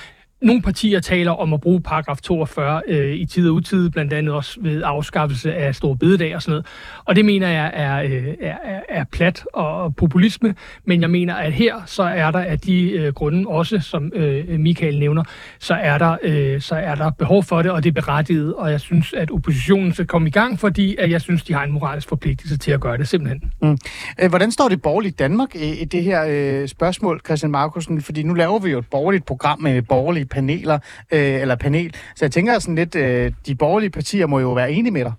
[0.43, 4.35] Nogle partier taler om at bruge paragraf 42 øh, i tid og utid, blandt andet
[4.35, 6.67] også ved afskaffelse af store bededag og sådan noget.
[7.05, 11.35] Og det mener jeg er, øh, er, er, er plat og populisme, men jeg mener,
[11.35, 15.25] at her så er der af de øh, grunde også, som øh, Michael nævner,
[15.59, 18.71] så er, der, øh, så er der behov for det, og det er berettiget, og
[18.71, 21.73] jeg synes, at oppositionen skal komme i gang, fordi at jeg synes, de har en
[21.73, 23.53] moralsk forpligtelse til at gøre det simpelthen.
[23.63, 23.79] Mm.
[24.23, 28.01] Øh, hvordan står det borgerligt Danmark i, i det her øh, spørgsmål, Christian Markusen?
[28.01, 30.79] Fordi nu laver vi jo et borgerligt program med borgerlige paneler,
[31.13, 31.95] øh, eller panel.
[32.17, 35.13] Så jeg tænker sådan lidt, øh, de borgerlige partier må jo være enige med dig.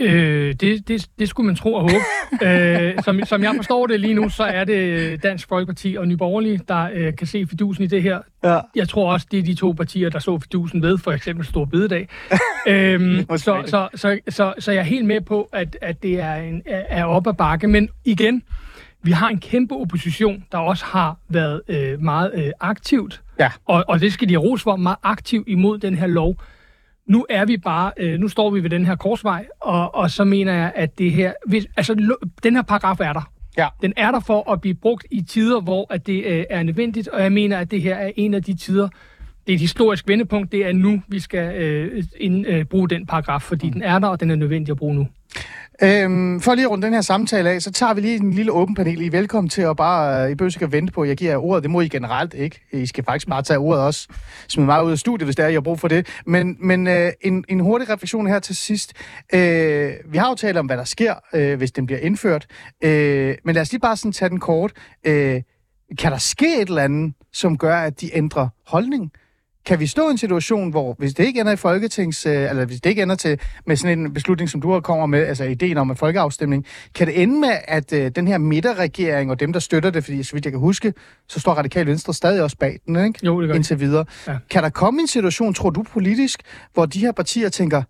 [0.00, 2.04] Øh, det, det, det skulle man tro og håbe.
[2.46, 6.16] øh, som, som jeg forstår det lige nu, så er det Dansk Folkeparti og Nye
[6.16, 8.18] Borgerlige, der øh, kan se fidusen i det her.
[8.44, 8.60] Ja.
[8.74, 11.64] Jeg tror også, det er de to partier, der så fidusen ved, for eksempel Stor
[11.64, 12.08] Bededag.
[12.68, 16.34] øhm, så, så, så, så, så jeg er helt med på, at, at det er,
[16.34, 17.68] en, er op ad bakke.
[17.68, 18.42] Men igen,
[19.02, 23.50] vi har en kæmpe opposition, der også har været øh, meget øh, aktivt, Ja.
[23.66, 26.36] og, og det skal de have ros for, meget aktiv imod den her lov.
[27.06, 30.24] Nu er vi bare, øh, nu står vi ved den her korsvej, og, og så
[30.24, 33.30] mener jeg, at det her, hvis, altså den her paragraf er der.
[33.58, 33.68] Ja.
[33.82, 37.08] Den er der for at blive brugt i tider, hvor at det øh, er nødvendigt,
[37.08, 38.88] og jeg mener, at det her er en af de tider,
[39.46, 43.06] det er et historisk vendepunkt, det er nu, vi skal øh, ind, øh, bruge den
[43.06, 43.72] paragraf, fordi mm.
[43.72, 45.08] den er der, og den er nødvendig at bruge nu.
[45.82, 48.52] Øhm, for lige at runde den her samtale af, så tager vi lige en lille
[48.52, 49.00] åben panel.
[49.00, 51.16] I er velkommen til at bare, øh, I behøver ikke at vente på, at jeg
[51.16, 51.62] giver jer ordet.
[51.62, 52.60] Det må I generelt ikke.
[52.72, 54.08] I skal faktisk bare tage ordet også.
[54.48, 56.06] Smid mig ud af studiet, hvis der er, I har brug for det.
[56.26, 58.92] Men, men øh, en, en hurtig refleksion her til sidst.
[59.34, 62.46] Øh, vi har jo talt om, hvad der sker, øh, hvis den bliver indført.
[62.84, 64.72] Øh, men lad os lige bare sådan tage den kort.
[65.06, 65.42] Øh,
[65.98, 69.12] kan der ske et eller andet, som gør, at de ændrer holdning?
[69.70, 72.64] Kan vi stå i en situation, hvor hvis det ikke ender i Folketings, øh, eller
[72.64, 75.44] hvis det ikke ender til med sådan en beslutning, som du har kommer med, altså
[75.44, 79.52] ideen om en folkeafstemning, kan det ende med, at øh, den her midterregering og dem,
[79.52, 80.94] der støtter det, fordi så vidt jeg kan huske,
[81.28, 83.26] så står Radikal Venstre stadig også bag den, ikke?
[83.26, 84.04] Jo, det gør Indtil videre.
[84.26, 84.36] Ja.
[84.50, 86.42] Kan der komme en situation, tror du politisk,
[86.74, 87.82] hvor de her partier tænker,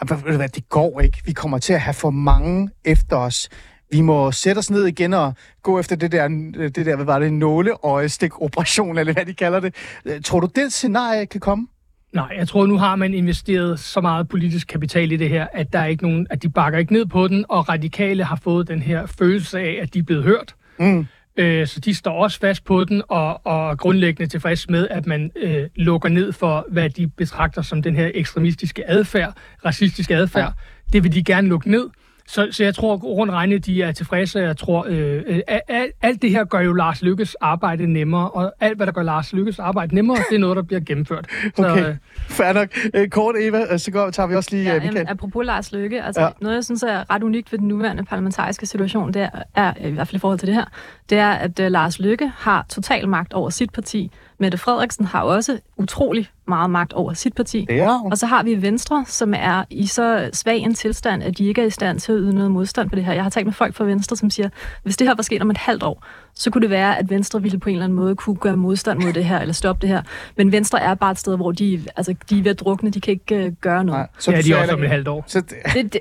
[0.00, 3.16] "Ah, ved du hvad, det går ikke, vi kommer til at have for mange efter
[3.16, 3.48] os.
[3.92, 7.18] Vi må sætte os ned igen og gå efter det der, det der hvad var
[7.18, 9.74] det, nåleøjestik-operation, eller hvad de kalder det.
[10.04, 11.66] Øh, Tror du, det scenarie kan komme?
[12.12, 15.72] Nej, jeg tror, nu har man investeret så meget politisk kapital i det her, at
[15.72, 18.68] der er ikke nogen, at de bakker ikke ned på den, og radikale har fået
[18.68, 20.54] den her følelse af, at de er blevet hørt.
[20.78, 21.06] Mm.
[21.36, 25.30] Øh, så de står også fast på den, og, og grundlæggende tilfreds med, at man
[25.36, 30.44] øh, lukker ned for, hvad de betragter som den her ekstremistiske adfærd, racistiske adfærd.
[30.44, 30.50] Ja.
[30.92, 31.88] Det vil de gerne lukke ned.
[32.30, 34.38] Så, så jeg tror, rundt regnet, de er tilfredse.
[34.38, 38.52] Jeg tror, øh, øh, alt, alt det her gør jo Lars Lykkes arbejde nemmere, og
[38.60, 41.26] alt, hvad der gør Lars Lykkes arbejde nemmere, det er noget, der bliver gennemført.
[41.56, 41.94] Så, Okay, øh,
[42.28, 42.68] fair nok.
[42.94, 45.06] Øh, Kort, Eva, øh, så går, tager vi også lige Ja, jamen, Michael.
[45.08, 46.28] apropos Lars Løkke, altså ja.
[46.40, 49.90] noget, jeg synes er ret unikt ved den nuværende parlamentariske situation, det er, er, i
[49.90, 50.64] hvert fald i forhold til det her,
[51.10, 54.10] det er, at uh, Lars Løkke har total magt over sit parti.
[54.38, 57.66] Mette Frederiksen har også utrolig meget magt over sit parti.
[57.68, 58.12] Det er hun.
[58.12, 61.62] Og så har vi Venstre, som er i så svag en tilstand, at de ikke
[61.62, 63.12] er i stand til at yde noget modstand på det her.
[63.12, 64.48] Jeg har talt med folk fra Venstre, som siger,
[64.82, 67.42] hvis det her var sket om et halvt år, så kunne det være, at Venstre
[67.42, 69.88] ville på en eller anden måde kunne gøre modstand mod det her, eller stoppe det
[69.88, 70.02] her.
[70.36, 73.00] Men Venstre er bare et sted, hvor de, altså, de er ved at drukne, de
[73.00, 73.98] kan ikke uh, gøre noget.
[73.98, 75.24] Nej, så du ja, de ser også om et halvt år.
[75.26, 75.92] Så, det- Det,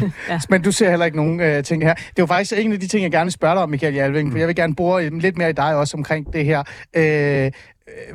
[0.00, 1.94] det, Men du ser heller ikke nogen øh, ting her.
[1.94, 4.30] Det var faktisk en af de ting, jeg gerne vil spørge dig om, Michael Jalving,
[4.32, 6.62] for jeg vil gerne bore lidt mere i dig også omkring det her.
[6.96, 7.50] Øh,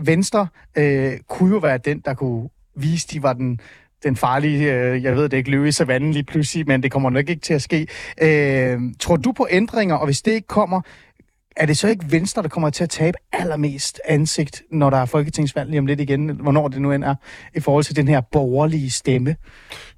[0.05, 3.59] Venstre øh, kunne jo være den, der kunne vise, de var den
[4.03, 7.09] den farlige, øh, jeg ved det ikke, løve i savannen lige pludselig, men det kommer
[7.09, 7.87] nok ikke til at ske.
[8.21, 10.81] Øh, tror du på ændringer, og hvis det ikke kommer,
[11.59, 15.05] er det så ikke Venstre, der kommer til at tabe allermest ansigt, når der er
[15.05, 17.15] folketingsvalg lige om lidt igen, hvornår det nu end er,
[17.55, 19.35] i forhold til den her borgerlige stemme?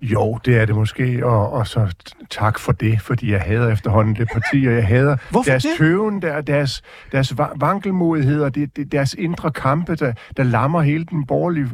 [0.02, 1.96] Jo, det er det måske, og, og så
[2.30, 5.72] tak for det, fordi jeg hader efterhånden det parti, og jeg hader Hvorfor deres det?
[5.78, 6.82] tøven, der, deres,
[7.12, 11.68] deres va- vankelmodighed, og det, det, deres indre kampe, der, der lammer hele den borgerlige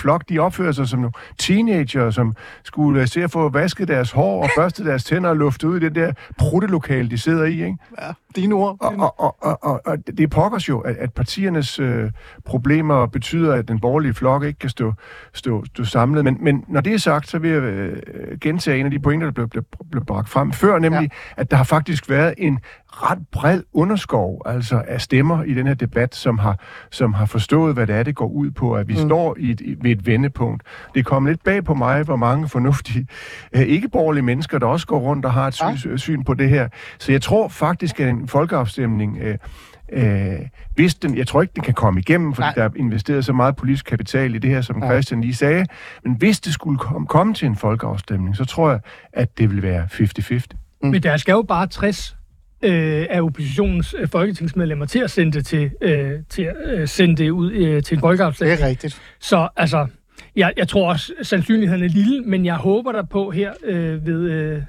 [0.00, 0.28] flok.
[0.28, 2.34] De opfører sig som nogle teenager, som
[2.64, 5.76] skulle øh, se at få vasket deres hår og børstet deres tænder og luftet ud
[5.76, 7.76] i det der pruttelokale, de sidder i, ikke?
[8.02, 8.76] Ja, dine ord.
[8.80, 12.10] Og, og, og, og, og, og det pokkers jo, at, at partiernes øh,
[12.44, 14.92] problemer betyder, at den borgerlige flok ikke kan stå,
[15.32, 16.24] stå, stå samlet.
[16.24, 19.26] Men, men når det er sagt, så vil jeg øh, gentage en af de pointer,
[19.26, 21.40] der blev, blev, blev bragt frem før, nemlig, ja.
[21.42, 25.74] at der har faktisk været en ret bred underskov altså af stemmer i den her
[25.74, 26.58] debat, som har,
[26.90, 29.08] som har forstået, hvad det er, det går ud på, at vi mm.
[29.08, 30.62] står i et, ved et vendepunkt.
[30.94, 33.06] Det kommet lidt bag på mig, hvor mange fornuftige,
[33.56, 35.76] øh, ikke-borgerlige mennesker, der også går rundt og har et Ja.
[35.76, 36.68] syn, syn på det her.
[36.98, 39.18] Så jeg tror faktisk, at en folkeafstemning...
[39.22, 39.38] Øh,
[39.92, 40.38] Øh,
[40.74, 42.54] hvis den, jeg tror ikke, den kan komme igennem, fordi Nej.
[42.56, 42.64] Nej.
[42.68, 44.88] der er investeret så meget politisk kapital i det her, som ja.
[44.90, 45.66] Christian lige sagde.
[46.04, 48.80] Men hvis det skulle komme, komme til en folkeafstemning, så tror jeg,
[49.12, 50.46] at det vil være 50-50.
[50.82, 52.16] Men der skal jo bare 60
[52.62, 57.16] øh, af oppositionens øh, folketingsmedlemmer til at sende det, til, øh, til at øh, sende
[57.16, 58.60] det ud øh, til en Det folkeafstemning.
[58.60, 59.00] er rigtigt.
[59.20, 59.86] Så altså,
[60.36, 64.30] jeg, jeg tror også, sandsynligheden er lille, men jeg håber der på her øh, ved,
[64.30, 64.62] øh,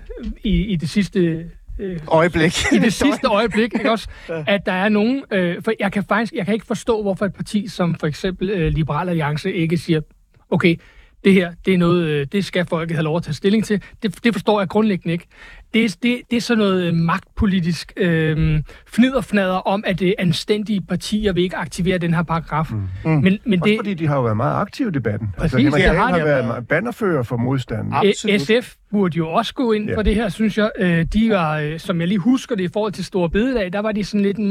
[0.43, 1.45] i, i det sidste...
[1.79, 2.53] Øh, Øjeblik.
[2.71, 4.07] i det sidste øjeblik, ikke også,
[4.47, 7.33] at der er nogen, øh, for jeg kan faktisk, jeg kan ikke forstå, hvorfor et
[7.33, 10.01] parti som for eksempel øh, Liberal Alliance ikke siger,
[10.49, 10.75] okay,
[11.23, 13.81] det her, det er noget, øh, det skal folket have lov at tage stilling til.
[14.03, 15.27] Det, det forstår jeg grundlæggende ikke.
[15.75, 20.81] Det, er- det, det er sådan noget øh, magtpolitisk øh, fniderfnader om, at det anstændige
[20.81, 22.71] partier vil ikke aktivere den her paragraf.
[22.71, 22.79] Mm.
[23.03, 25.27] Men, men Også det, fordi de har jo været meget aktive i debatten.
[25.37, 27.93] Præcis, Henrik det Dahl har har været meget bannerfører for modstanden.
[27.93, 28.33] Absolut.
[28.51, 29.97] Øh, SF burde jo også gå ind Ja.
[29.97, 30.71] for det her, synes jeg.
[30.79, 33.79] Øh, De var, øh, som jeg lige husker det i forhold til Store Bededag, der
[33.79, 34.45] var de sådan lidt, mm,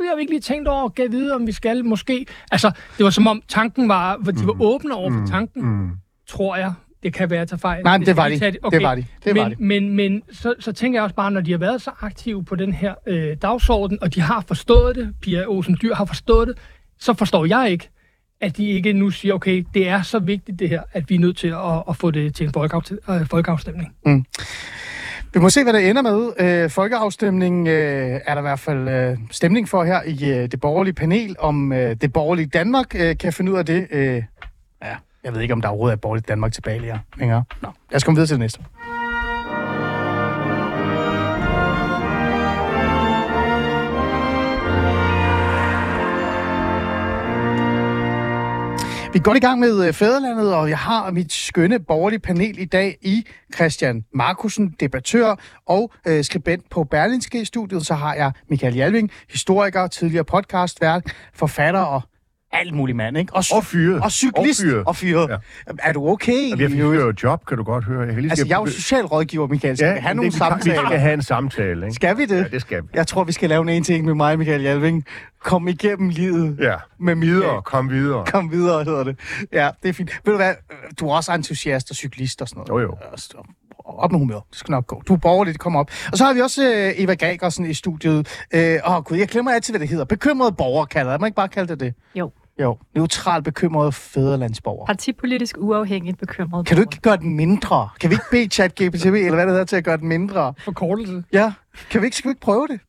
[0.00, 2.26] vi har ikke lige tænkt over, gav vide, om vi skal måske.
[2.52, 5.90] Altså, det var som om tanken var, de var åbne over for tanken, Mm.
[6.28, 6.72] tror jeg.
[7.02, 7.84] Det kan være at tage fejl.
[7.84, 8.38] Nej, men det var de.
[8.38, 9.04] tage Det var de.
[9.24, 9.54] Det men, var de.
[9.58, 12.54] Men, men så, så tænker jeg også bare, når de har været så aktive på
[12.54, 16.56] den her øh, dagsorden, og de har forstået det, Pia Olsen Dyr har forstået det,
[16.98, 17.88] så forstår jeg ikke,
[18.40, 21.18] at de ikke nu siger, okay, det er så vigtigt det her, at vi er
[21.18, 22.52] nødt til at, at få det til en
[23.08, 23.96] øh, folkeafstemning.
[25.34, 26.32] Vi må se, hvad det ender med.
[26.40, 30.60] Øh, folkeafstemning øh, er der i hvert fald øh, stemning for her i øh, det
[30.60, 33.86] borgerlige panel, om øh, det borgerlige Danmark øh, kan finde ud af det.
[33.90, 34.22] Øh,
[35.24, 37.44] jeg ved ikke, om der overhovedet er et borgerligt Danmark tilbage længere.
[37.62, 38.60] Nå, lad os komme videre til det næste.
[49.12, 52.64] Vi går i gang med øh, Fæderlandet, og jeg har mit skønne borgerlige panel i
[52.64, 55.34] dag i Christian Markusen, debattør
[55.66, 57.86] og øh, skribent på Berlinske studiet.
[57.86, 62.02] Så har jeg Michael Jalving, historiker, tidligere podcastvært, forfatter og
[62.52, 63.32] alt muligt mand, ikke?
[63.42, 64.02] cy- Og fyret.
[64.02, 64.60] Og cyklist.
[64.64, 64.84] Og fyret.
[64.86, 65.30] Og fyret.
[65.30, 65.36] Ja.
[65.82, 66.52] Er du okay?
[66.52, 68.00] Og jeg fik jo job, kan du godt høre.
[68.00, 69.76] Jeg kan lige Altså, jeg er jo socialrådgiver, Michael.
[69.76, 70.86] Skal ja, vi have nogle det, vi Vi samtaler?
[70.86, 71.94] skal have en samtale, ikke?
[71.94, 72.36] Skal vi det?
[72.38, 72.88] Ja, det skal vi.
[72.94, 75.04] Jeg tror, vi skal lave en en ting med mig, Michael Jalving.
[75.44, 76.56] Kom igennem livet.
[76.60, 78.24] Ja, Med videre, kom videre.
[78.26, 79.18] Kom videre, hedder det.
[79.52, 80.20] Ja, det er fint.
[80.24, 80.54] Ved du hvad?
[81.00, 82.82] Du er også entusiast og cyklist og sådan noget.
[82.82, 82.96] Jo, jo.
[83.88, 84.40] Op med humør.
[84.50, 85.02] Det skal nok gå.
[85.08, 85.90] Du er borgerlig, det kommer op.
[86.12, 88.44] Og så har vi også øh, Eva Gregersen i studiet.
[88.54, 90.04] Øh, åh gud, jeg glemmer altid, hvad det hedder.
[90.04, 91.20] Bekymrede borger kalder jeg.
[91.20, 91.94] Må jeg ikke bare kalde det det?
[92.14, 92.30] Jo.
[92.60, 94.86] Jo, neutral bekymrede fædrelandsborger.
[94.86, 96.66] Partipolitisk uafhængigt bekymret.
[96.66, 97.88] Kan du ikke gøre den mindre?
[98.00, 100.54] Kan vi ikke bede ChatGPT, eller hvad det hedder, til at gøre den mindre?
[100.58, 101.24] Forkortelse.
[101.32, 101.52] Ja,
[101.90, 102.80] kan vi ikke, skal vi ikke prøve det?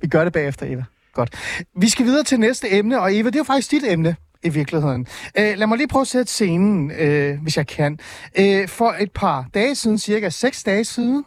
[0.00, 0.84] Vi gør det bagefter, Eva.
[1.14, 1.34] Godt.
[1.76, 4.48] Vi skal videre til næste emne, og Eva, det er jo faktisk dit emne i
[4.48, 5.06] virkeligheden.
[5.38, 7.98] Øh, lad mig lige prøve at sætte scenen, øh, hvis jeg kan.
[8.38, 11.24] Øh, for et par dage siden, cirka seks dage siden,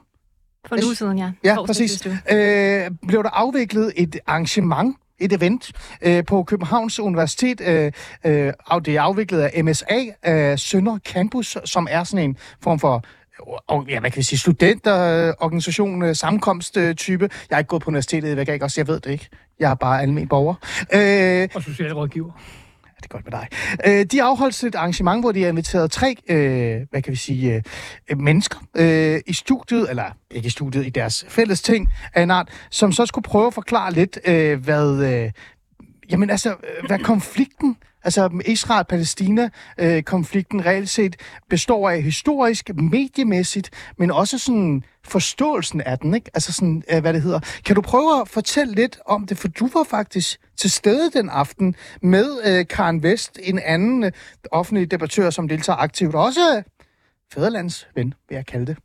[0.67, 1.32] For en uge siden, ja.
[1.43, 2.06] Ja, Torsdag præcis.
[2.32, 7.62] Øh, blev der afviklet et arrangement, et event, øh, på Københavns Universitet.
[7.62, 7.91] Øh,
[8.25, 12.80] øh, af- det er afviklet af MSA, øh, Sønder Campus, som er sådan en form
[12.80, 13.04] for
[13.67, 17.30] og, ja, hvad kan vi sige, studenterorganisation, øh, sammenkomst-type.
[17.49, 19.30] Jeg har ikke gået på universitetet, jeg, ikke også, jeg ved det ikke.
[19.60, 20.56] Jeg er bare almindelig borger.
[20.93, 22.32] Øh, Og socialrådgiver
[22.98, 23.48] det er godt med dig.
[23.86, 27.64] Øh, de afholdt et arrangement, hvor de har inviteret tre, øh, hvad kan vi sige,
[28.10, 32.32] øh, mennesker øh, i studiet, eller ikke i studiet, i deres fælles ting af en
[32.32, 35.32] art, som så skulle prøve at forklare lidt, øh, hvad, øh,
[36.12, 36.56] jamen altså, øh,
[36.88, 41.16] hvad konflikten, altså Israel-Palæstina-konflikten øh, reelt set
[41.50, 46.32] består af historisk, mediemæssigt, men også sådan forståelsen af den, ikke?
[46.34, 47.40] Altså sådan, øh, hvad det hedder.
[47.66, 51.30] Kan du prøve at fortælle lidt om det, for du var faktisk til stede den
[51.30, 54.12] aften med øh, Karen Vest, en anden øh,
[54.52, 56.63] offentlig debattør, som deltager aktivt, også øh,
[57.34, 58.78] fædrelandsven, vil jeg kalde det.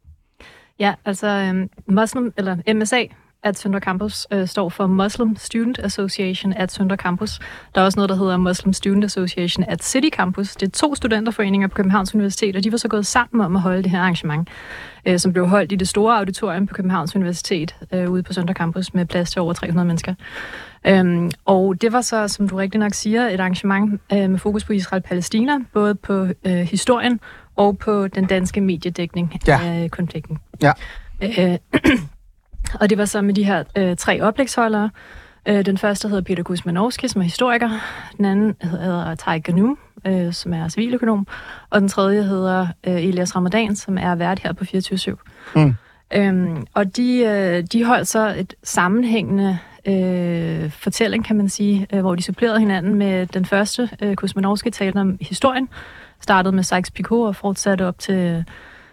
[0.78, 3.06] Ja, altså øhm, Muslim, eller MSA
[3.42, 7.38] at Sønder Campus øh, står for Muslim Student Association at Sønder Campus.
[7.74, 10.56] Der er også noget, der hedder Muslim Student Association at City Campus.
[10.56, 13.62] Det er to studenterforeninger på Københavns Universitet, og de var så gået sammen om at
[13.62, 14.48] holde det her arrangement,
[15.06, 18.54] øh, som blev holdt i det store auditorium på Københavns Universitet øh, ude på Sønder
[18.54, 20.14] Campus med plads til over 300 mennesker.
[20.86, 24.64] Øhm, og det var så, som du rigtig nok siger, et arrangement øh, med fokus
[24.64, 27.20] på Israel-Palæstina, både på øh, historien
[27.56, 29.60] og på den danske mediedækning Ja.
[29.64, 30.38] af konflikten.
[30.62, 30.72] Ja.
[31.22, 31.58] Øh,
[32.80, 34.90] og det var så med de her øh, tre oplægsholdere.
[35.48, 37.70] Øh, den første hedder Peter Guzmanowski, som er historiker.
[38.16, 41.26] Den anden hedder Tai Ganum, øh, som er civiløkonom.
[41.70, 45.16] Og den tredje hedder øh, Elias Ramadan, som er vært her på 24
[45.56, 45.74] Mm.
[46.14, 52.00] Øhm, og de, øh, de holdt så et sammenhængende øh, fortælling, kan man sige, øh,
[52.00, 55.68] hvor de supplerede hinanden med den første, øh, Kosmanowski talte om historien,
[56.20, 58.44] startede med Sykes-Picot og fortsatte op til,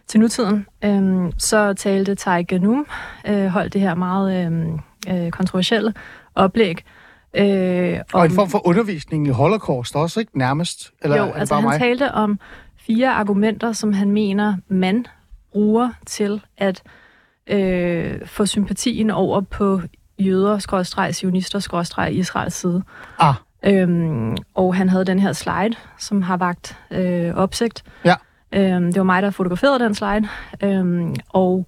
[0.08, 0.66] til nutiden.
[0.84, 2.88] Øhm, så talte Tai Ganum,
[3.28, 4.52] øh, holdt det her meget
[5.08, 5.94] øh, øh, kontroversielle
[6.36, 6.84] oplæg.
[7.34, 10.38] Øh, Og en om- form for undervisning i holocaust også, ikke?
[10.38, 10.92] Nærmest.
[11.02, 11.80] Eller jo, er det altså bare han mig?
[11.80, 12.40] talte om
[12.78, 15.06] fire argumenter, som han mener, man
[15.52, 16.84] bruger til at
[17.48, 19.82] øh, få sympatien over på
[20.20, 22.84] jøder, skrådstreg, sionister, skrådstreg, Israels side.
[23.20, 23.34] Ah,
[23.66, 27.84] Øhm, og han havde den her slide, som har vagt øh, opsigt.
[28.06, 28.16] Ja.
[28.52, 30.28] Øhm, det var mig, der fotograferede den slide.
[30.64, 31.66] Øhm, og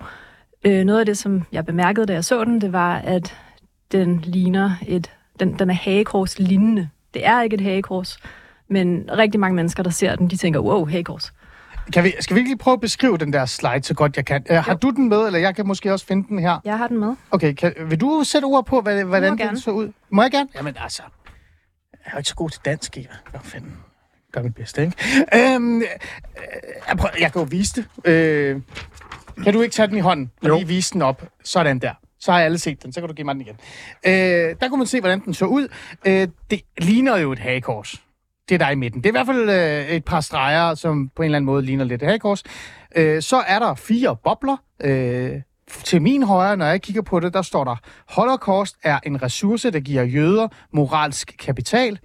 [0.63, 3.35] øh, noget af det, som jeg bemærkede, da jeg så den, det var, at
[3.91, 5.11] den ligner et...
[5.39, 6.89] Den, den er hagekors lignende.
[7.13, 8.19] Det er ikke et hagekors,
[8.69, 11.33] men rigtig mange mennesker, der ser den, de tænker, wow, hagekors.
[11.93, 14.25] Kan vi, skal vi ikke lige prøve at beskrive den der slide så godt jeg
[14.25, 14.45] kan?
[14.49, 16.59] Uh, har du den med, eller jeg kan måske også finde den her?
[16.65, 17.15] Jeg har den med.
[17.31, 19.91] Okay, kan, vil du sætte ord på, hvad, hvordan den så ud?
[20.09, 20.49] Må jeg gerne?
[20.55, 21.03] Jamen altså,
[21.93, 23.07] jeg er jo ikke så god til dansk, Eva.
[23.31, 23.77] Hvad fanden?
[24.31, 25.55] Gør mit bedste, ikke?
[25.55, 25.87] Øhm, øh,
[26.89, 28.09] jeg, prøver, jeg kan jo vise det.
[28.11, 28.61] Øh,
[29.43, 30.55] kan du ikke tage den i hånden og Jo.
[30.55, 31.23] lige vise den op?
[31.43, 31.93] Sådan der.
[32.19, 33.55] Så har alle set den, så kan du give mig den igen.
[34.05, 35.67] Øh, der kunne man se, hvordan den så ud.
[36.05, 38.03] Øh, det ligner jo et hagekors.
[38.49, 39.03] Det er der i midten.
[39.03, 41.65] Det er i hvert fald øh, et par streger, som på en eller anden måde
[41.65, 42.43] ligner lidt et hagekors.
[42.95, 44.57] Øh, så er der fire bobler.
[44.81, 45.41] Øh,
[45.83, 47.75] til min højre, når jeg kigger på det, der står der,
[48.07, 51.99] Holocaust er en ressource, der giver jøder moralsk kapital.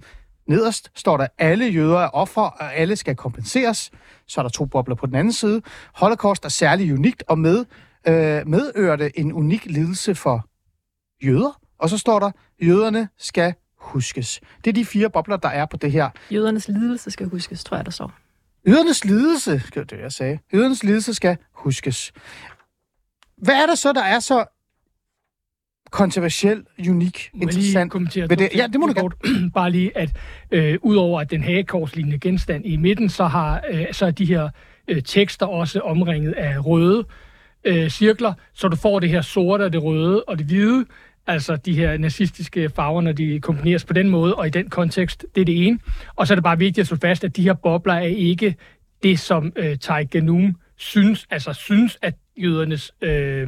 [0.47, 3.91] Nederst står der, alle jøder er offer, og alle skal kompenseres.
[4.27, 5.61] Så er der to bobler på den anden side.
[5.95, 7.65] Holocaust er særlig unikt og med,
[8.07, 10.45] øh, medørte en unik lidelse for
[11.25, 11.59] jøder.
[11.79, 12.31] Og så står der,
[12.61, 13.53] jøderne skal
[13.85, 14.39] huskes.
[14.63, 16.09] Det er de fire bobler, der er på det her.
[16.31, 18.13] Jødernes lidelse skal huskes, tror jeg, der står.
[18.67, 20.39] Jødernes lidelse, skal det jeg sagde.
[20.53, 22.11] Jødernes lidelse skal huskes.
[23.37, 24.45] Hvad er der så, der er så
[25.91, 27.91] kontroversielt, unik, Må lige interessant?
[27.91, 28.49] kommentere ved det?
[28.55, 29.15] Ja, det må du kort.
[29.53, 30.09] Bare lige, at
[30.51, 34.49] øh, udover at den hagekorslignende genstand i midten, så har øh, så er de her
[34.87, 37.05] øh, tekster også omringet af røde
[37.63, 40.85] øh, cirkler, så du får det her sorte, det røde og det hvide,
[41.27, 45.25] altså de her nazistiske farver, når de kombineres på den måde, og i den kontekst,
[45.35, 45.79] det er det ene.
[46.15, 48.55] Og så er det bare vigtigt at slå fast, at de her bobler er ikke
[49.03, 53.47] det, som øh, Tai Ganum synes, altså synes, at jødernes øh,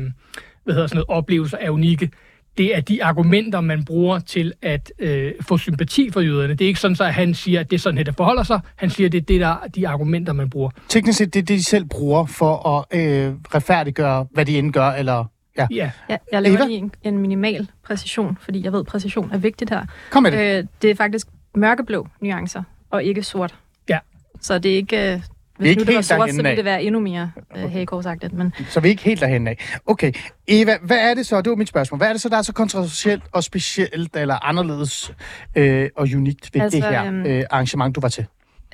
[0.64, 2.10] hvad hedder sådan noget, oplevelser er unikke
[2.58, 6.54] det er de argumenter, man bruger til at øh, få sympati for jøderne.
[6.54, 8.44] Det er ikke sådan, så, at han siger, at det er sådan, at det forholder
[8.44, 8.60] sig.
[8.76, 10.70] Han siger, at det er det, der, de argumenter, man bruger.
[10.90, 14.74] Teknisk set, det er det, de selv bruger for at øh, retfærdiggøre, hvad de end
[14.74, 15.26] gør, eller...
[15.58, 15.68] Ja.
[15.72, 15.92] Ja.
[16.10, 16.66] Ja, jeg laver Eva?
[16.66, 19.86] lige en, en minimal præcision, fordi jeg ved, at præcision er vigtigt her.
[20.10, 20.58] Kom med det.
[20.60, 23.56] Øh, det er faktisk mørkeblå nuancer, og ikke sort.
[23.90, 24.00] Ja.
[24.42, 25.14] Så det er ikke...
[25.14, 25.22] øh,
[25.58, 28.34] Hvis ikke nu det var helt sort, så ville det være endnu mere øh, hagegårdsagtigt.
[28.34, 29.58] Men Så vi er ikke helt derhen af.
[29.86, 30.12] Okay,
[30.48, 32.42] Eva, hvad er det så, det var mit spørgsmål, hvad er det så, der er
[32.42, 35.12] så kontroversielt og specielt, eller anderledes
[35.56, 38.26] øh, og unikt ved Altså, det her øhm, øh, arrangement, du var til?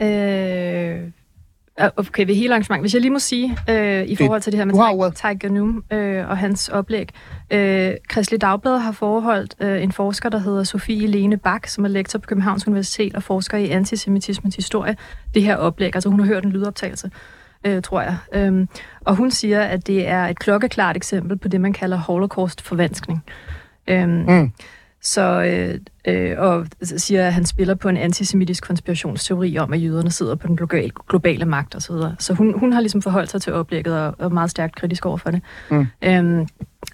[0.01, 1.09] Øh,
[1.97, 2.83] okay, ved hele arrangement.
[2.83, 4.73] Hvis jeg lige må sige, øh, i forhold til det her med.
[5.15, 7.09] Tiger Num øh, og hans oplæg.
[7.51, 11.89] Øh, Kristelig Dagblad har forholdt øh, en forsker, der hedder Sofie Lene Bak, som er
[11.89, 14.95] lektor på Københavns Universitet og forsker i antisemitismens historie,
[15.33, 15.95] det her oplæg.
[15.95, 17.11] Altså hun har hørt en lydoptagelse,
[17.63, 18.17] øh, tror jeg.
[18.33, 18.67] Øhm,
[19.05, 23.23] og hun siger, at det er et klokkeklart eksempel på det, man kalder holocaust-forvanskning.
[23.87, 24.51] Øhm, Mm.
[25.03, 30.11] Så, øh, øh, og siger, at han spiller på en antisemitisk konspirationsteori om, at jøderne
[30.11, 31.95] sidder på den globale, globale magt osv.
[31.95, 35.05] Så, så hun, hun har ligesom forholdt sig til oplægget og og meget stærkt kritisk
[35.05, 35.41] over for det.
[35.71, 35.87] Mm.
[36.01, 36.47] Øhm,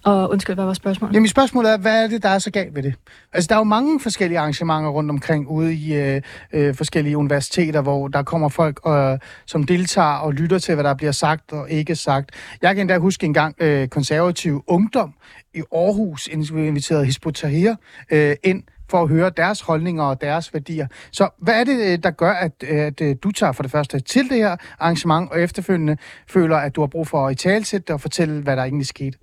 [0.04, 1.14] og undskyld, hvad var spørgsmålet?
[1.14, 2.94] Jamen, spørgsmålet spørgsmål er, hvad er det, der er så galt ved det?
[3.34, 6.22] Altså, der er jo mange forskellige arrangementer rundt omkring ude i øh,
[6.54, 10.94] øh, forskellige universiteter, hvor der kommer folk, øh, som deltager og lytter til, hvad der
[10.94, 12.32] bliver sagt og ikke sagt.
[12.62, 15.14] Jeg kan endda huske en gang øh, konservativ ungdom
[15.54, 17.76] i Aarhus inviterede Hizbut Tahir
[18.12, 20.88] øh, ind for at høre deres holdninger og deres værdier.
[21.12, 24.00] Så hvad er det, øh, der gør, at, at øh, du tager for det første
[24.00, 25.98] til det her arrangement, og efterfølgende
[26.28, 29.18] føler, at du har brug for at i talsætte og fortælle, hvad der egentlig skete?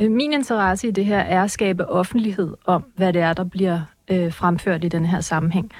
[0.00, 3.44] Øh, min interesse i det her er at skabe offentlighed om, hvad det er, der
[3.44, 5.70] bliver øh, fremført i den her sammenhæng.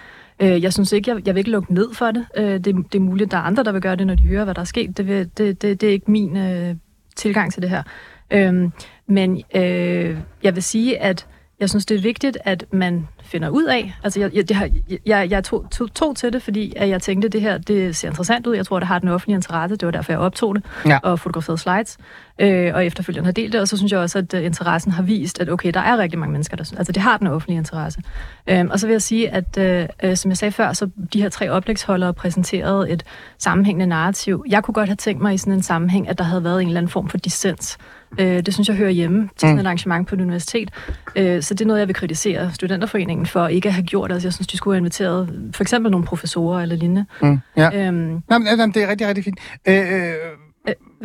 [0.41, 2.27] Øh, jeg synes ikke, jeg, jeg vil ikke lukke ned for det.
[2.37, 2.65] Øh, det.
[2.65, 4.55] Det er muligt, at der er andre, der vil gøre det, når de hører, hvad
[4.55, 4.97] der er sket.
[4.97, 6.77] Det, vil, det, det, det er ikke min øh,
[7.17, 7.83] tilgang til det her.
[8.31, 8.71] Øh,
[9.07, 11.27] men øh, jeg vil sige, at
[11.61, 13.95] jeg synes, det er vigtigt, at man finder ud af.
[14.05, 14.71] Altså, jeg, jeg, har,
[15.07, 17.97] jeg, jeg tog, tog, tog til det, fordi at jeg tænkte, at det her det
[17.97, 18.57] ser interessant ud.
[18.57, 19.77] Jeg tror, det har den offentlige interesse.
[19.77, 20.99] Det var derfor, jeg optog det Ja.
[21.03, 21.99] og fotograferede slides.
[22.39, 23.61] Øh, og efterfølgende har delt det.
[23.61, 26.19] Og så synes jeg også, at uh, interessen har vist, at okay, der er rigtig
[26.19, 28.01] mange mennesker, der synes, altså det har den offentlige interesse.
[28.47, 31.23] Øh, og så vil jeg sige, at øh, øh, som jeg sagde før, så de
[31.23, 33.03] her tre oplægsholdere præsenterede et
[33.39, 34.45] sammenhængende narrativ.
[34.49, 36.69] Jeg kunne godt have tænkt mig i sådan en sammenhæng, at der havde været en
[36.69, 37.79] eller anden form for dissens.
[38.19, 40.71] Øh, det synes jeg hører hjemme til sådan et arrangement på et universitet.
[41.17, 44.13] Øh, så det er noget, jeg vil kritisere Studenterforeningen for ikke at have gjort.
[44.13, 47.05] Altså, jeg synes, de skulle have inviteret for eksempel nogle professorer eller lignende.
[47.23, 47.39] Mm.
[47.57, 47.87] Ja.
[47.87, 49.39] Øhm, Nå, men, jamen, det er rigtig, rigtig fint.
[49.69, 50.15] Øh, øh,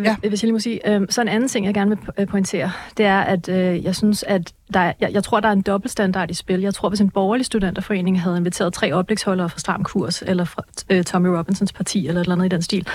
[0.03, 0.15] Ja.
[0.15, 2.71] Hvis jeg lige må sige, øh, så en anden ting, jeg gerne vil øh, pointere,
[2.97, 5.61] det er, at øh, jeg synes, at der er, jeg, jeg tror, der er en
[5.61, 6.61] dobbeltstandard i spil.
[6.61, 10.63] Jeg tror, hvis en borgerlig studenterforening havde inviteret tre oplægsholdere fra Stram Kurs, eller fra
[10.89, 12.87] øh, Tommy Robinsons parti, eller et eller andet i den stil,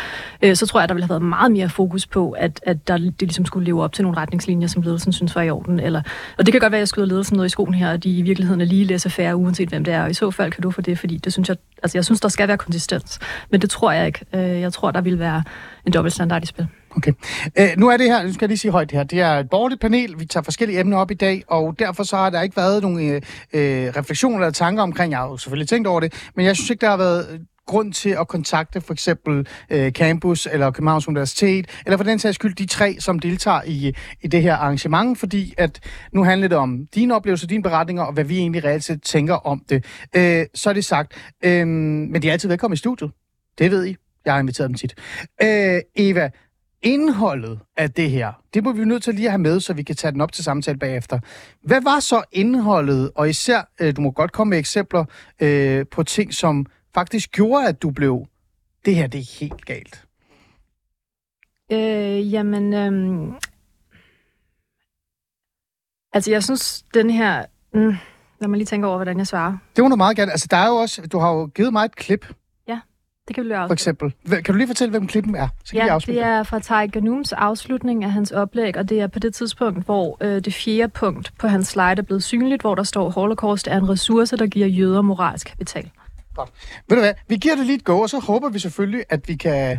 [0.43, 2.97] øh, så tror jeg, der ville have været meget mere fokus på, at, at der,
[2.97, 5.81] det ligesom skulle leve op til nogle retningslinjer, som ledelsen synes var i orden.
[5.81, 6.03] Eller,
[6.39, 8.19] og det kan godt være, at jeg skyder ledelsen noget i skoen her, at de
[8.19, 10.03] i virkeligheden er lige læser færre, uanset hvem det er.
[10.03, 12.21] Og i så fald kan du få det, fordi det synes jeg, altså jeg synes,
[12.21, 13.19] der skal være konsistens.
[13.51, 14.25] Men det tror jeg ikke.
[14.35, 15.43] Øh, jeg tror, der vil være
[15.87, 16.67] en dobbeltstandard i spil.
[16.97, 17.13] Okay.
[17.59, 19.33] Øh, nu er det her, nu skal jeg lige sige højt det her, det er
[19.33, 22.31] et borgerligt panel, vi tager forskellige emner op i dag, og og derfor så har
[22.31, 25.89] der ikke været nogen øh, øh, refleksioner eller tanker omkring, jeg har jo selvfølgelig tænkt
[25.89, 28.93] over det, men jeg synes ikke, der har været øh, grund til at kontakte for
[28.93, 33.61] eksempel øh, Campus eller Københavns Universitet, eller for den sags skyld de tre, som deltager
[33.67, 35.81] i, i det her arrangement, fordi at
[36.13, 39.35] nu handler det om dine oplevelser, dine beretninger, og hvad vi egentlig reelt set tænker
[39.35, 39.85] om det.
[40.17, 41.13] Øh, så er det sagt.
[41.45, 43.11] Øh, men de er altid velkommen i studiet.
[43.59, 43.97] Det ved I.
[44.25, 44.95] Jeg har inviteret dem tit.
[45.43, 46.31] Øh, Eva,
[46.87, 49.73] indholdet af det her, det må vi jo nødt til lige at have med, så
[49.73, 51.19] vi kan tage den op til samtale bagefter.
[51.63, 55.05] Hvad var så indholdet, og især, øh, du må godt komme med eksempler
[55.41, 58.27] øh, på ting, som faktisk gjorde, at du blev,
[58.85, 60.05] det her det er helt galt.
[61.73, 63.35] Øh, jamen, øhm,
[66.13, 67.45] altså jeg synes, den her...
[67.75, 67.97] Mm,
[68.41, 69.59] lad mig lige tænke over, hvordan jeg svarer.
[69.77, 70.33] Det må du meget gerne.
[70.33, 72.27] Altså, der er jo også, du har jo givet mig et klip,
[73.29, 74.13] Det kan vi løbe for eksempel.
[74.31, 75.49] Kan du lige fortælle, hvem klippen er?
[75.65, 76.21] Så kan vi Ja, afslutte.
[76.21, 79.85] det er fra Tiger Nooms afslutning af hans oplæg, og det er på det tidspunkt,
[79.85, 83.67] hvor øh, det fjerde punkt på hans slide er blevet synligt, hvor der står, Holocaust
[83.67, 85.91] er en ressource, der giver jøder moralsk kapital.
[86.89, 89.29] Ved du hvad, vi giver det lige et go, og så håber vi selvfølgelig, at
[89.29, 89.79] vi kan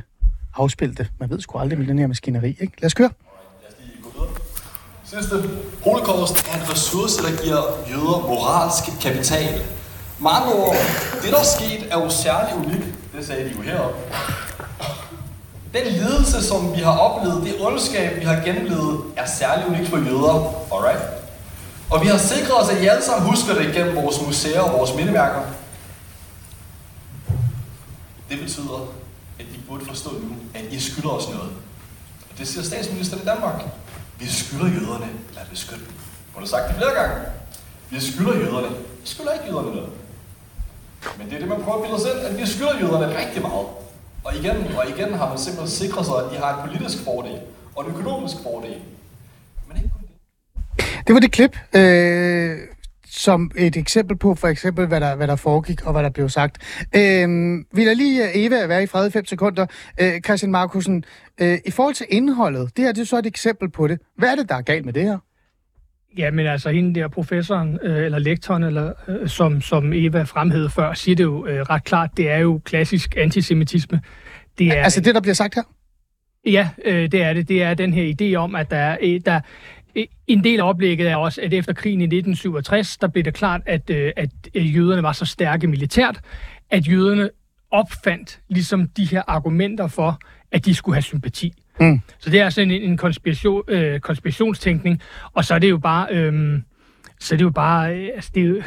[0.55, 1.07] afspille det.
[1.19, 2.73] Man ved sgu aldrig med den her maskineri, ikke?
[2.81, 3.09] Lad os køre.
[5.03, 5.35] Sidste.
[5.83, 9.61] Holocaust er en ressource, der giver jøder moralsk kapital.
[10.19, 10.75] Med andre ord,
[11.21, 12.96] det der er sket er jo særlig unikt.
[13.17, 13.97] Det sagde de jo heroppe.
[15.73, 19.97] Den lidelse, som vi har oplevet, det ondskab, vi har gennemlevet, er særlig unikt for
[19.97, 20.53] jøder.
[20.73, 21.03] Alright?
[21.89, 24.79] Og vi har sikret os, at I alle sammen husker det gennem vores museer og
[24.79, 25.41] vores mindemærker.
[28.29, 28.87] Det betyder,
[29.39, 31.51] at I burde forstå nu, at I skylder os noget.
[32.31, 33.63] Og det siger statsministeren i Danmark.
[34.19, 35.93] Vi skylder jøderne, lad os beskytte dem.
[36.33, 37.15] Hun har sagt det flere gange.
[37.89, 38.67] Vi skylder jøderne.
[39.01, 39.89] Vi skylder ikke jøderne noget.
[41.17, 43.41] Men det er det, man prøver at bilde os ind, at vi skylder jøderne rigtig
[43.41, 43.67] meget.
[44.25, 47.39] Og igen og igen har man simpelthen sikret sig, at de har en politisk fordel
[47.75, 48.77] og en økonomisk fordel.
[49.67, 51.07] Men ikke kun det.
[51.07, 52.57] Det var det klip, øh,
[53.09, 56.29] som et eksempel på, for eksempel, hvad der, hvad der foregik og hvad der blev
[56.29, 56.57] sagt.
[56.95, 59.65] Øhm, øh, vi jeg lige Eva være i fred i fem sekunder.
[60.01, 61.03] Øh, Christian Markusen,
[61.41, 63.99] øh, i forhold til indholdet, det her det er så et eksempel på det.
[64.17, 65.17] Hvad er det, der er galt med det her?
[66.17, 70.69] Ja, men altså hende der professoren, øh, eller lektoren, eller, øh, som, som Eva fremhævede
[70.69, 74.01] før, siger det jo øh, ret klart, det er jo klassisk antisemitisme.
[74.57, 75.63] Det er, Altså det, der bliver sagt her?
[76.45, 77.49] Ja, øh, det er det.
[77.49, 79.39] Det er den her idé om, at der er, øh, der,
[80.27, 83.61] en del af oplægget er også, at efter krigen i 1967, der blev det klart,
[83.65, 86.19] at, øh, at øh, jøderne var så stærke militært,
[86.69, 87.29] at jøderne
[87.71, 90.19] opfandt ligesom de her argumenter for,
[90.51, 91.53] at de skulle have sympati.
[91.79, 92.01] Mm.
[92.19, 95.01] Så det er sådan en, en konspiration, øh, konspirationstænkning,
[95.33, 96.59] og så er det jo bare, øh,
[97.19, 98.63] så er det jo bare, øh, altså det er jo, øh,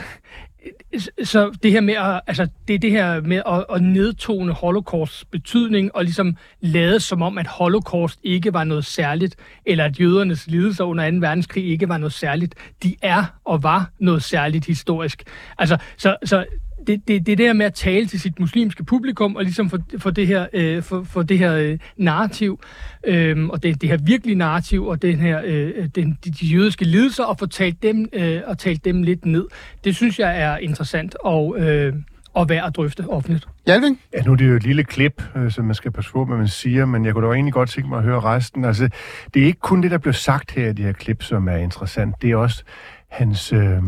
[1.24, 5.24] så det her med at, altså det er det her med at, at nedtone holocausts
[5.24, 9.36] betydning og ligesom lade som om, at holocaust ikke var noget særligt,
[9.66, 11.16] eller at jødernes lidelser under 2.
[11.16, 12.54] verdenskrig ikke var noget særligt.
[12.82, 15.22] De er og var noget særligt historisk.
[15.58, 16.44] Altså, så, så
[16.90, 19.78] det, det, det er her med at tale til sit muslimske publikum, og ligesom få,
[19.98, 22.60] få det her, øh, for, for det her øh, narrativ,
[23.06, 26.84] øh, og det, det her virkelige narrativ, og den her, øh, den, de, de jødiske
[26.84, 29.46] lidelser, og få talt dem, øh, og talt dem lidt ned.
[29.84, 31.94] Det synes jeg er interessant og, øh,
[32.34, 33.48] og værd at drøfte offentligt.
[33.66, 34.00] Jalving?
[34.14, 36.36] Ja, nu er det jo et lille klip, øh, som man skal passe på, hvad
[36.36, 38.64] man siger, men jeg kunne da egentlig godt tænke mig at høre resten.
[38.64, 38.88] Altså,
[39.34, 41.56] det er ikke kun det, der blev sagt her i det her klip, som er
[41.56, 42.22] interessant.
[42.22, 42.64] Det er også
[43.08, 43.82] hans øh,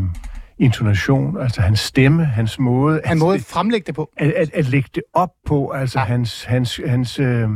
[0.59, 3.01] intonation, altså hans stemme, hans måde...
[3.05, 4.09] Han måde at fremlægge det på.
[4.17, 6.05] At, at, at lægge det op på, altså Ja.
[6.05, 6.43] hans...
[6.43, 7.49] hans, hans øh,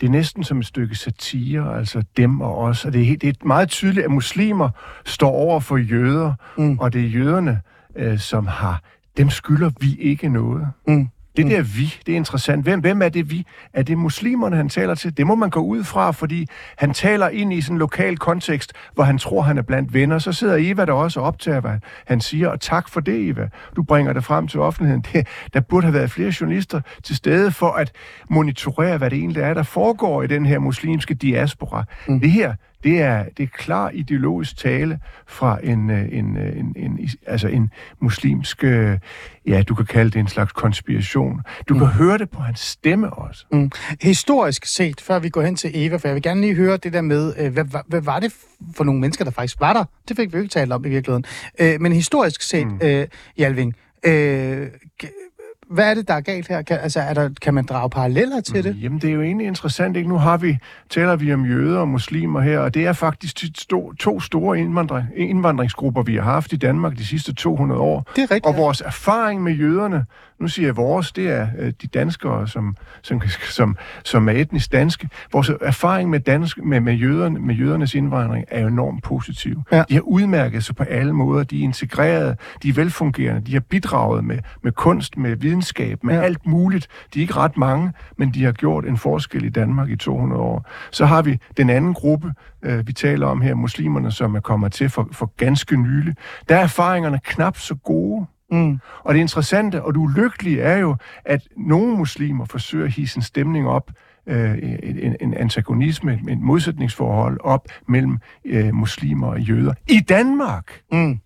[0.00, 2.84] det er næsten som et stykke satire, altså dem og os.
[2.84, 4.70] Og det er, helt, det er meget tydeligt, at muslimer
[5.04, 6.78] står over for jøder, mm.
[6.78, 7.60] og det er jøderne,
[7.96, 8.82] øh, som har...
[9.16, 10.66] Dem skylder vi ikke noget.
[10.88, 11.08] Mm.
[11.36, 12.62] Det der vi, det er interessant.
[12.62, 13.46] Hvem, hvem er det vi?
[13.72, 15.16] Er det muslimerne, han taler til?
[15.16, 18.72] Det må man gå ud fra, fordi han taler ind i sådan en lokal kontekst,
[18.94, 20.18] hvor han tror, han er blandt venner.
[20.18, 23.48] Så sidder Eva der også og optager, hvad han siger, og tak for det, Eva.
[23.76, 25.04] Du bringer det frem til offentligheden.
[25.12, 27.92] Det, der burde have været flere journalister til stede for at
[28.30, 31.84] monitorere, hvad det egentlig er, der foregår i den her muslimske diaspora.
[32.08, 32.20] Mm.
[32.20, 32.54] Det her,
[32.86, 37.16] det er, det er klar ideologisk tale fra en, øh, en, øh, en, en, is-
[37.26, 37.70] altså en
[38.00, 38.98] muslimsk, øh,
[39.46, 41.40] ja, du kan kalde det en slags konspiration.
[41.68, 43.44] Du kan høre det på hans stemme også.
[43.52, 43.70] Mm.
[44.02, 46.92] Historisk set, før vi går hen til Eva, for jeg vil gerne lige høre det
[46.92, 48.32] der med, hvad, hvad, hvad var det
[48.76, 49.84] for nogle mennesker, der faktisk var der?
[50.08, 51.24] Det fik vi jo ikke talt om i virkeligheden.
[51.82, 52.78] Men historisk set, mm.
[52.82, 53.06] øh,
[53.38, 53.74] Jalving,
[54.06, 54.66] øh,
[55.70, 56.62] hvad er det, der er galt her?
[56.62, 58.82] Kan, altså, er der, kan man drage paralleller til det?
[58.82, 60.08] Jamen, det er jo egentlig interessant, ikke?
[60.08, 60.58] Nu har vi,
[60.90, 65.06] taler vi om jøder og muslimer her, og det er faktisk to, to store indvandring,
[65.16, 68.10] indvandringsgrupper, vi har haft i Danmark de sidste 200 år.
[68.16, 68.46] Det er rigtigt.
[68.46, 70.04] Og vores erfaring med jøderne,
[70.38, 74.72] nu siger jeg vores, det er øh, de danskere, som, som, som, som er etnisk
[74.72, 75.08] danske.
[75.32, 79.62] Vores erfaring med, dansk, med, med, jøderne, med jødernes indvandring er enormt positiv.
[79.72, 79.84] Ja.
[79.88, 81.44] De har udmærket sig på alle måder.
[81.44, 86.14] De er integreret, de er velfungerende, de har bidraget med, med kunst, med videnskab, med
[86.14, 86.20] ja.
[86.20, 86.88] alt muligt.
[87.14, 90.42] De er ikke ret mange, men de har gjort en forskel i Danmark i 200
[90.42, 90.70] år.
[90.90, 92.32] Så har vi den anden gruppe,
[92.62, 96.14] øh, vi taler om her, muslimerne, som er kommet til for, for ganske nylig.
[96.48, 98.26] Der er erfaringerne knap så gode.
[98.50, 98.78] Mm.
[99.00, 103.22] Og det interessante og det ulykkelige er jo, at nogle muslimer forsøger at hisse en
[103.22, 103.90] stemning op,
[104.26, 109.74] øh, en, en antagonisme, et modsætningsforhold op mellem øh, muslimer og jøder.
[109.88, 110.80] I Danmark!
[110.92, 111.20] Mm.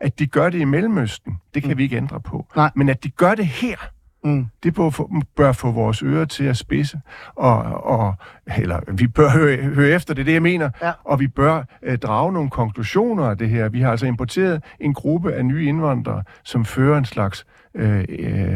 [0.00, 1.78] At de gør det i Mellemøsten, det kan mm.
[1.78, 2.46] vi ikke ændre på.
[2.56, 2.70] Nej.
[2.74, 3.76] Men at de gør det her,
[4.24, 4.46] Mm.
[4.62, 7.00] det bør få, bør få vores ører til at spidse,
[7.36, 8.14] og, og
[8.58, 10.92] eller vi bør høre, høre efter, det er det, jeg mener, Ja.
[11.04, 13.68] og vi bør øh, drage nogle konklusioner af det her.
[13.68, 18.04] Vi har altså importeret en gruppe af nye indvandrere, som fører en slags øh, øh,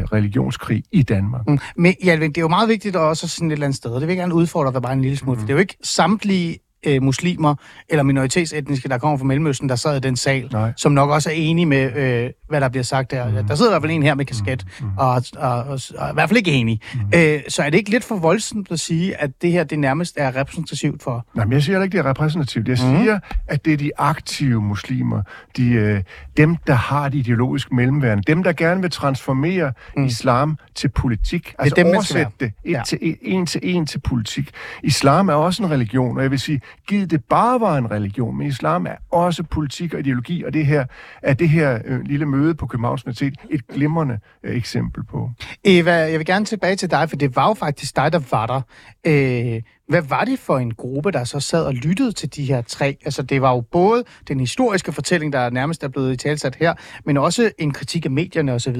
[0.03, 1.47] religionskrig i Danmark.
[1.47, 1.59] Mm.
[1.75, 4.07] Men Jalving, det er jo meget vigtigt også sådan et eller andet sted, og det
[4.07, 5.39] vil jeg gerne udfordre dig bare en lille smule, mm.
[5.39, 6.57] for det er jo ikke samtlige
[6.87, 7.55] øh, muslimer
[7.89, 10.73] eller minoritetsetniske, der kommer fra Mellemøsten, der sad i den sal, Nej.
[10.77, 13.41] som nok også er enige med, øh, hvad der bliver sagt der.
[13.41, 13.47] Mm.
[13.47, 14.87] Der sidder i hvert fald en her med kasket, mm.
[14.97, 16.81] og, og, og, og, og i hvert fald ikke enig.
[16.93, 16.99] Mm.
[17.15, 20.13] Øh, så er det ikke lidt for voldsomt at sige, at det her det nærmest
[20.17, 21.25] er repræsentativt for...
[21.35, 22.67] Nej, men jeg siger ikke, det er repræsentativt.
[22.67, 22.97] Jeg Mhm.
[23.03, 25.21] siger, at det er de aktive muslimer,
[25.57, 26.01] de, øh,
[26.37, 30.01] dem, der har det ideologiske mellemværende, dem, der gerne vil transformere Mm.
[30.01, 30.07] mm.
[30.07, 31.53] islam til politik.
[31.59, 32.81] Altså dem, man skal oversætte det et Ja.
[32.85, 34.49] til, en til en til politik.
[34.83, 38.37] Islam er også en religion, og jeg vil sige, givet det bare var en religion,
[38.37, 40.85] men islam er også politik og ideologi, og det her
[41.21, 45.29] er det her øh, lille møde på Københavns Universitet et glimrende øh, eksempel på.
[45.63, 48.45] Eva, jeg vil gerne tilbage til dig, for det var jo faktisk dig, der var
[48.45, 48.61] der.
[49.07, 52.61] Øh, hvad var det for en gruppe, der så sad og lyttede til de her
[52.61, 52.97] tre?
[53.05, 56.73] Altså, det var jo både den historiske fortælling, der nærmest er blevet i talsat her,
[57.05, 58.77] men også en kritik af medierne osv.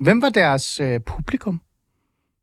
[0.00, 1.60] Hvem var deres øh, publikum?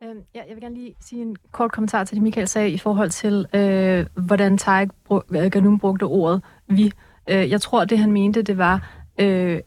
[0.03, 2.77] Øhm, ja, jeg vil gerne lige sige en kort kommentar til det, Michael sagde i
[2.77, 6.91] forhold til, øh, hvordan Tarek brug, Ganum brugte ordet vi.
[7.29, 8.89] Øh, jeg tror, det han mente, det var...
[9.19, 9.59] Øh,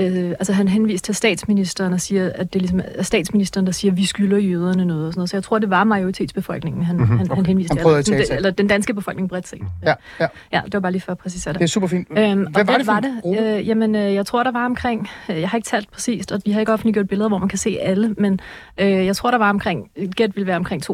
[0.00, 3.92] øh, altså han henviste til statsministeren og siger, at det ligesom er statsministeren, der siger,
[3.92, 5.30] at vi skylder jøderne noget og sådan noget.
[5.30, 7.36] Så jeg tror, det var majoritetsbefolkningen, han, Mhm, mm-hmm, han, okay.
[7.36, 7.86] han henviste til.
[7.86, 9.60] Eller, den, eller den danske befolkning bredt set.
[9.82, 10.26] Ja, ja.
[10.52, 11.58] Ja, det var bare lige for at præcisere det.
[11.60, 12.08] Det er super fint.
[12.10, 13.18] Øhm, Hvad og var det var det?
[13.22, 13.40] gruppe?
[13.40, 16.40] Øh, jamen, øh, jeg tror, der var omkring, øh, jeg har ikke talt præcist, og
[16.44, 18.40] vi har ikke offentliggjort billeder, hvor man kan se alle, men
[18.78, 20.92] øh, jeg tror, der var omkring, gæt ville være omkring 230-250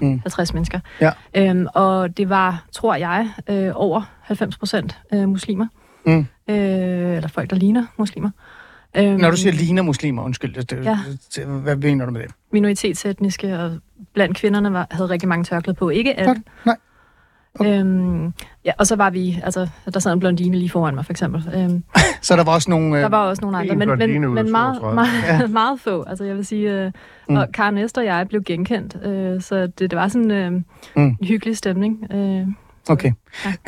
[0.00, 0.20] mm.
[0.54, 0.80] mennesker.
[1.00, 1.10] Ja.
[1.34, 5.66] Øhm, og det var, tror jeg, øh, over 90 procent øh, muslimer.
[6.08, 6.26] Mm.
[6.54, 8.30] Øh, eller folk, der ligner muslimer.
[8.96, 10.98] Øhm, Når du siger ligner muslimer, undskyld, det, Ja.
[11.36, 12.30] det, hvad mener du med det?
[12.52, 13.78] minoritetsetniske, og
[14.14, 15.88] blandt kvinderne var, havde rigtig mange tørklæder på.
[15.90, 16.42] Ikke alle.
[16.66, 16.76] Nej.
[17.60, 17.80] Okay.
[17.80, 18.32] Øhm,
[18.64, 21.48] ja, og så var vi, altså, der sad en blondine lige foran mig, for eksempel.
[21.54, 21.84] Øhm,
[22.22, 22.96] Så der var også nogle...
[22.96, 24.94] Øh, der var også nogle andre, en men, men, men meget, 32.
[24.94, 25.46] meget, ja.
[25.62, 26.04] meget få.
[26.08, 26.92] Altså, jeg vil sige, øh,
[27.28, 27.36] Mm.
[27.36, 30.62] og Karen Esther og jeg blev genkendt, øh, så det, det var sådan øh, Mm.
[30.96, 32.06] en hyggelig stemning.
[32.12, 32.46] Øh,
[32.90, 33.12] Okay.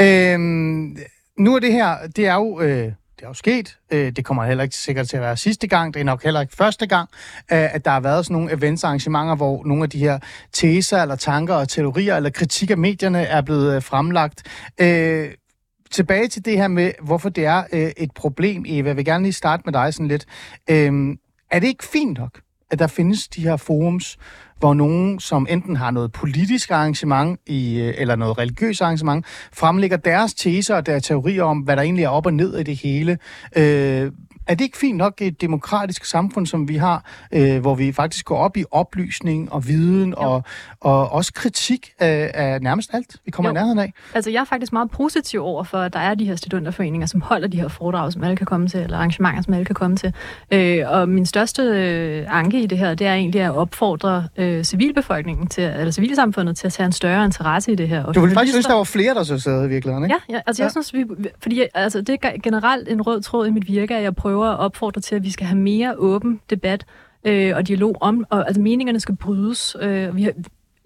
[0.01, 0.97] Øhm,
[1.41, 2.61] nu er det her, det er jo...
[2.61, 3.79] Øh, det er jo sket.
[3.91, 5.95] Øh, det kommer heller ikke sikkert til at være sidste gang.
[5.95, 7.09] Det er nok heller ikke første gang,
[7.53, 10.19] øh, at der har været sådan nogle events arrangementer, hvor nogle af de her
[10.53, 14.43] teser eller tanker og teorier eller kritik af medierne er blevet øh, fremlagt.
[14.81, 15.31] Øh,
[15.91, 18.89] tilbage til det her med, hvorfor det er øh, et problem, Eva.
[18.89, 20.27] Jeg vil gerne lige starte med dig sådan lidt.
[20.71, 21.17] Øh,
[21.51, 24.19] er det ikke fint nok, at der findes de her forums,
[24.61, 29.97] hvor nogen, som enten har noget politisk arrangement i, øh, eller noget religiøst arrangement, fremlægger
[29.97, 32.77] deres teser og deres teorier om, hvad der egentlig er op og ned i det
[32.77, 33.19] hele.
[33.57, 34.13] Øh,
[34.47, 37.93] er det ikke fint nok i et demokratisk samfund, som vi har, øh, hvor vi
[37.93, 40.43] faktisk går op i oplysning og viden og,
[40.81, 43.53] og også kritik af, af nærmest alt, vi kommer Jo.
[43.53, 43.93] i nærheden af?
[44.15, 47.21] Altså, jeg er faktisk meget positiv over for, at der er de her studenterforeninger, som
[47.21, 49.97] holder de her foredrag, som alle kan komme til, eller arrangementer, som alle kan komme
[49.97, 50.15] til.
[50.51, 54.65] Øh, og min største øh, anke i det her, det er egentlig at opfordre øh,
[54.65, 58.05] civilbefolkningen, til, eller civilsamfundet, til at tage en større interesse i det her.
[58.05, 60.17] Og Du ville faktisk synes, der var flere, der så sad i virkeligheden, ikke?
[60.29, 60.65] Ja, ja altså Ja.
[60.65, 61.05] jeg synes, vi,
[61.43, 64.59] fordi altså, det er generelt en rød tråd i mit virke, at jeg prøver at
[64.59, 66.85] opfordre til, at vi skal have mere åben debat
[67.25, 69.77] øh, og dialog om, og altså meningerne skal brydes.
[69.81, 70.33] Øh, vi har,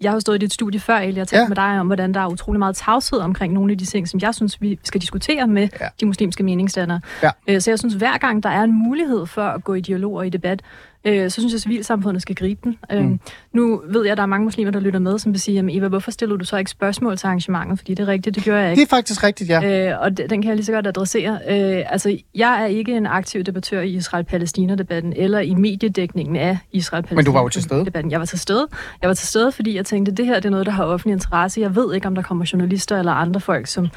[0.01, 1.47] jeg har stået i dit studie før, Elie, og talt Ja.
[1.47, 4.19] med dig om, hvordan der er utrolig meget tavshed omkring nogle af de ting, som
[4.23, 5.87] jeg synes, vi skal diskutere med ja.
[5.99, 6.99] de muslimske meningsdannere.
[7.23, 7.29] Ja.
[7.47, 10.13] Øh, så jeg synes, hver gang der er en mulighed for at gå i dialog
[10.13, 10.61] og i debat,
[11.05, 12.77] øh, så synes jeg, at civilsamfundet skal gribe den.
[12.91, 12.97] Mm.
[13.13, 13.17] Øh,
[13.53, 15.77] nu ved jeg, at der er mange muslimer, der lytter med, som vil sige, jamen
[15.77, 17.79] Eva, hvorfor stiller du så ikke spørgsmål til arrangementet?
[17.79, 18.79] Fordi det er rigtigt, det gør jeg ikke.
[18.81, 19.89] Det er faktisk rigtigt, ja.
[19.91, 21.39] Øh, og de- den kan jeg lige så godt adressere.
[21.49, 27.05] Øh, altså, jeg er ikke en aktiv debattør i Israel-Palæstina-debatten, eller i mediedækningen af israel
[27.11, 27.85] Men du var jo til stede.
[27.85, 28.67] debatten Jeg var til stede.
[29.01, 31.13] Jeg var til stede, fordi jeg tænkte, det her det er noget, der har offentlig
[31.13, 31.61] interesse.
[31.61, 33.87] Jeg ved ikke, om der kommer journalister eller andre folk, som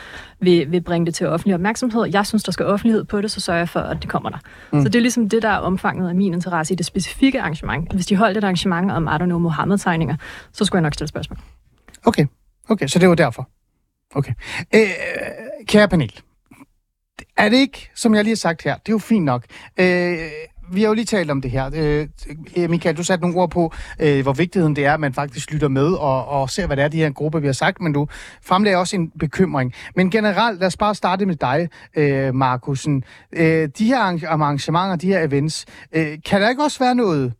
[0.40, 2.04] vil, vil bringe det til offentlig opmærksomhed.
[2.12, 4.38] Jeg synes, der skal offentlighed på det, så sørger jeg for, at det kommer der.
[4.72, 4.82] Mm.
[4.82, 7.92] Så det er ligesom det, der er omfanget af min interesse i det specifikke arrangement.
[7.92, 10.16] Hvis de holdt et arrangement om, I don't know, Mohammed-tegninger,
[10.52, 11.38] så skulle jeg nok stille spørgsmål.
[12.04, 12.26] Okay,
[12.68, 13.48] okay, så det var derfor.
[14.14, 14.32] Okay.
[14.74, 14.88] Øh,
[15.66, 16.20] kære panel,
[17.36, 19.44] er det ikke, som jeg lige har sagt her, det er jo fint nok.
[19.80, 20.18] Øh,
[20.72, 21.70] vi har jo lige talt om det her.
[21.74, 22.08] Øh,
[22.56, 25.52] øh, Michael, du satte nogle ord på, øh, hvor vigtigheden det er, at man faktisk
[25.52, 27.92] lytter med og, og ser, hvad det er, de her grupper, vi har sagt, men
[27.92, 28.06] du
[28.42, 29.72] fremlægger også en bekymring.
[29.96, 33.04] Men generelt, lad os bare starte med dig, øh, Markusen.
[33.32, 33.98] Øh, de her
[34.28, 37.32] arrangementer, de her events, øh, kan der ikke også være noget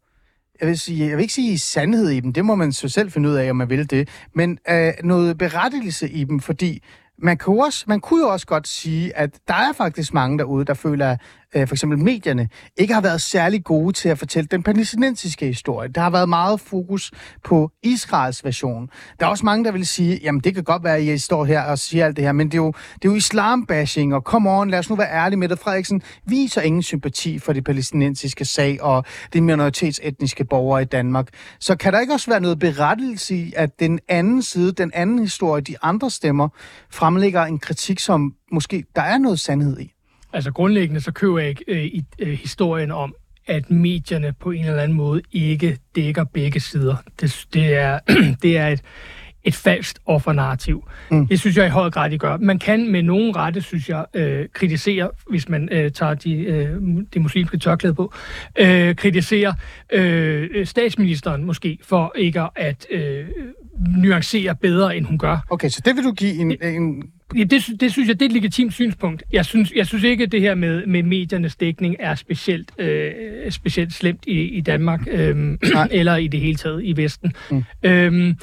[0.60, 3.10] jeg vil, sige, jeg vil ikke sige sandhed i dem, det må man så selv
[3.10, 6.82] finde ud af, om man vil det, men øh, noget berettigelse i dem, fordi
[7.18, 10.64] man, kan også, man kunne jo også godt sige, at der er faktisk mange derude,
[10.64, 11.16] der føler,
[11.54, 15.88] øh, for eksempel medierne ikke har været særlig gode til at fortælle den palæstinensiske historie.
[15.88, 17.12] Der har været meget fokus
[17.44, 18.90] på Israels version.
[19.20, 21.44] Der er også mange, der vil sige, jamen det kan godt være, at I står
[21.44, 24.22] her og siger alt det her, men det er jo, det er jo islambashing, og
[24.22, 25.58] come on, lad os nu være ærlige med det.
[25.58, 31.28] Frederiksen viser ingen sympati for det palæstinensiske sag og de minoritetsetniske borgere i Danmark.
[31.60, 35.18] Så kan der ikke også være noget berettelse i, at den anden side, den anden
[35.18, 36.48] historie, de andre stemmer,
[36.90, 39.97] fremlægger en kritik, som måske der er noget sandhed i?
[40.32, 43.14] Altså grundlæggende så køber jeg ikke øh, i, øh, historien om,
[43.46, 46.96] at medierne på en eller anden måde ikke dækker begge sider.
[47.20, 47.98] Det, det, er,
[48.42, 48.82] det er et,
[49.44, 50.88] et falsk offernarrativ.
[51.10, 51.26] Mm.
[51.26, 52.36] Det synes jeg i høj grad, de gør.
[52.36, 56.76] Man kan med nogen rette, synes jeg, øh, kritisere, hvis man øh, tager de, øh,
[57.14, 58.12] de muslimske tørklæde på,
[58.58, 59.54] øh, kritisere
[59.92, 63.26] øh, statsministeren måske for ikke at øh,
[63.96, 65.46] nuancere bedre, end hun gør.
[65.50, 66.56] Okay, så det vil du give en...
[66.62, 67.02] en
[67.36, 69.22] Ja, det, det synes jeg, det er et legitimt synspunkt.
[69.32, 73.12] Jeg synes, jeg synes ikke, at det her med, med mediernes dækning er specielt, øh,
[73.50, 75.58] specielt slemt i, i Danmark, øh,
[75.90, 77.32] eller i det hele taget i Vesten.
[77.50, 77.64] Mm.
[77.82, 78.36] Øhm,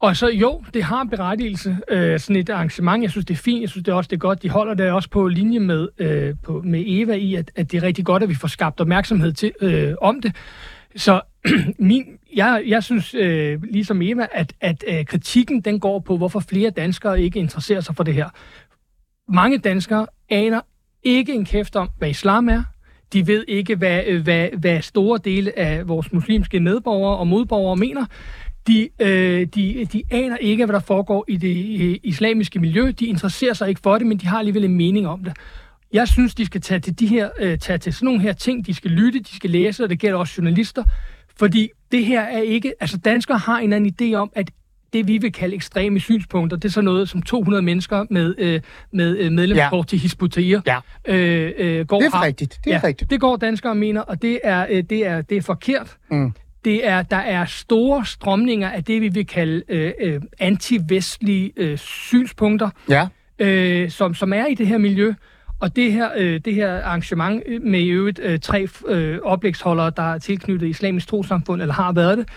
[0.00, 3.02] og så jo, det har berettigelse, øh, sådan et arrangement.
[3.02, 3.60] Jeg synes, det er fint.
[3.60, 4.42] Jeg synes det er også, det er godt.
[4.42, 7.78] De holder det også på linje med, øh, på, med Eva i, at, at det
[7.78, 10.32] er rigtig godt, at vi får skabt opmærksomhed til, øh, om det.
[10.96, 11.20] Så
[11.78, 12.04] min,
[12.34, 16.70] jeg, jeg synes, øh, ligesom Eva, at, at øh, kritikken den går på, hvorfor flere
[16.70, 18.28] danskere ikke interesserer sig for det her.
[19.28, 20.60] Mange danskere aner
[21.02, 22.62] ikke en kæft om, hvad islam er.
[23.12, 27.76] De ved ikke, hvad, øh, hvad, hvad store dele af vores muslimske medborgere og modborgere
[27.76, 28.06] mener.
[28.66, 32.92] De, øh, de, de aner ikke, hvad der foregår i det øh, islamiske miljø.
[33.00, 35.32] De interesserer sig ikke for det, men de har alligevel en mening om det.
[35.92, 38.66] Jeg synes, de skal tage til, de her, øh, tage til sådan nogle her ting.
[38.66, 40.84] De skal lytte, de skal læse, og det gælder også journalister.
[41.38, 42.74] Fordi det her er ikke...
[42.80, 44.50] Altså, danskere har en eller anden idé om, at
[44.92, 48.60] det, vi vil kalde ekstreme synspunkter, det er så noget, som 200 mennesker med, øh,
[48.92, 49.88] med øh, medlemskort ja.
[49.88, 50.78] til Hisbutahir Ja.
[51.08, 53.10] øh, øh, går Det er rigtigt, det er ja, rigtigt.
[53.10, 55.96] Det går danskere mener, og det er, øh, det er, det er forkert.
[56.10, 56.32] Mm.
[56.64, 61.78] Det er, der er store strømninger af det, vi vil kalde øh, øh, anti-vestlige øh,
[61.78, 63.08] synspunkter, Ja.
[63.38, 65.14] øh, som, som er i det her miljø.
[65.64, 69.92] Og det her, øh, det her arrangement øh, med i øvrigt øh, tre øh, oplægsholdere,
[69.96, 72.28] der er tilknyttet islamisk trosamfund, eller har været det,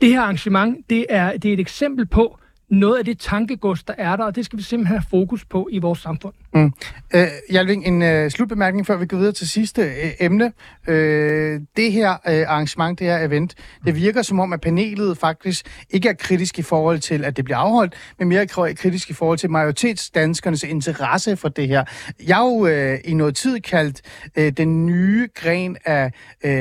[0.00, 3.94] det her arrangement, det er, det er et eksempel på noget af det tankegods, der
[3.98, 6.34] er der, og det skal vi simpelthen have fokus på i vores samfund.
[6.56, 6.72] Mm.
[7.14, 10.52] Øh, Hjalving, en øh, slutbemærkning, før vi går videre til sidste øh, emne.
[10.88, 13.54] Øh, det her øh, arrangement, det her event,
[13.84, 17.44] det virker som om, at panelet faktisk ikke er kritisk i forhold til, at det
[17.44, 21.84] bliver afholdt, men mere kri- kritisk i forhold til majoritetsdanskernes interesse for det her.
[22.26, 24.00] Jeg har jo øh, i noget tid kaldt
[24.36, 26.12] øh, den nye gren af
[26.44, 26.52] øh,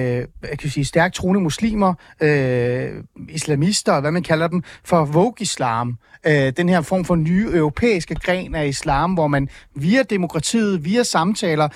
[0.49, 2.89] jeg kan sige, stærkt troende muslimer, øh,
[3.29, 5.97] islamister, hvad man kalder dem, for Vogue-islam.
[6.27, 9.49] Øh, den her form for nye europæiske gren af islam, hvor man
[9.85, 11.69] via demokratiet, via samtaler,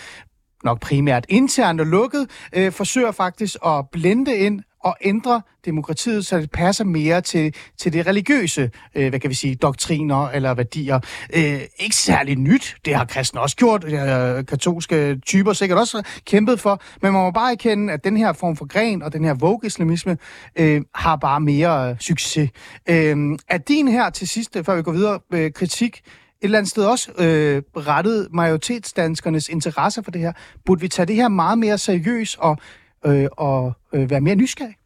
[0.64, 6.38] nok primært internt og lukket, øh, forsøger faktisk at blende ind og ændre demokratiet, så
[6.38, 11.00] det passer mere til, til det religiøse, øh, hvad kan vi sige, doktriner eller værdier.
[11.36, 16.04] Øh, ikke særlig nyt, det har kristne også gjort, det har katolske typer sikkert også
[16.26, 19.24] kæmpet for, men man må bare erkende, at den her form for gren og den
[19.24, 20.18] her vogue-islamisme
[20.56, 22.50] øh, har bare mere øh, succes.
[22.90, 23.18] Øh,
[23.50, 26.02] er din her til sidst, før vi går videre, øh, kritik
[26.42, 30.34] eller andet sted også øh, rettet majoritetsdanskernes interesse for det her.
[30.66, 32.58] Burde vi tage det her meget mere seriøst og,
[33.06, 34.79] øh, og øh, være mere nysgerrige?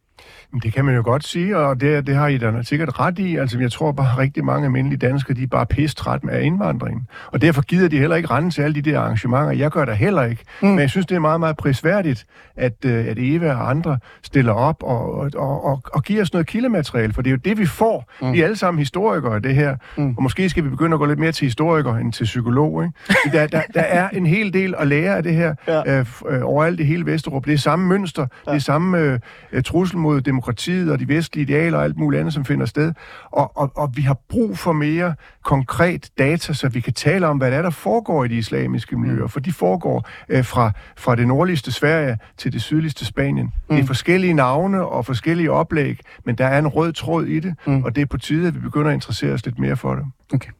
[0.62, 3.36] Det kan man jo godt sige, og det, det har I da sikkert ret i.
[3.36, 7.08] Altså, jeg tror bare, rigtig mange almindelige danskere, de er bare pisse træt med indvandringen.
[7.26, 9.50] Og derfor gider de heller ikke rende til alle de der arrangementer.
[9.50, 10.42] Jeg gør det heller ikke.
[10.62, 10.68] Mm.
[10.68, 14.52] Men jeg synes, det er meget, meget prisværdigt, at, øh, at Eva og andre stiller
[14.52, 15.30] op og, og,
[15.64, 17.12] og, og, giver os noget kildemateriale.
[17.12, 18.12] For det er jo det, vi får.
[18.22, 18.32] Mm.
[18.32, 19.76] Vi er alle sammen historikere, det her.
[19.96, 20.14] Mm.
[20.16, 22.84] Og måske skal vi begynde at gå lidt mere til historikere end til psykolog.
[22.84, 22.94] Ikke?
[23.32, 25.98] Der, der, der er en hel del at lære af det her ja.
[25.98, 27.44] øh, øh, overalt i hele Vesterup.
[27.44, 28.50] Det er samme mønster, ja.
[28.50, 29.18] det er samme øh,
[29.52, 32.92] øh, trussel mod demokratiet og de vestlige idealer og alt muligt andet, som finder sted.
[33.30, 37.38] Og, og, og vi har brug for mere konkret data, så vi kan tale om,
[37.38, 39.26] hvad det er, der foregår i de islamiske miljøer.
[39.26, 43.46] For de foregår øh, fra, fra det nordligste Sverige til det sydligste Spanien.
[43.46, 43.76] Mm.
[43.76, 47.54] Det er forskellige navne og forskellige oplæg, men der er en rød tråd i det,
[47.66, 47.84] mm.
[47.84, 50.04] og det er på tide, at vi begynder at interessere os lidt mere for det.
[50.34, 50.50] Okay.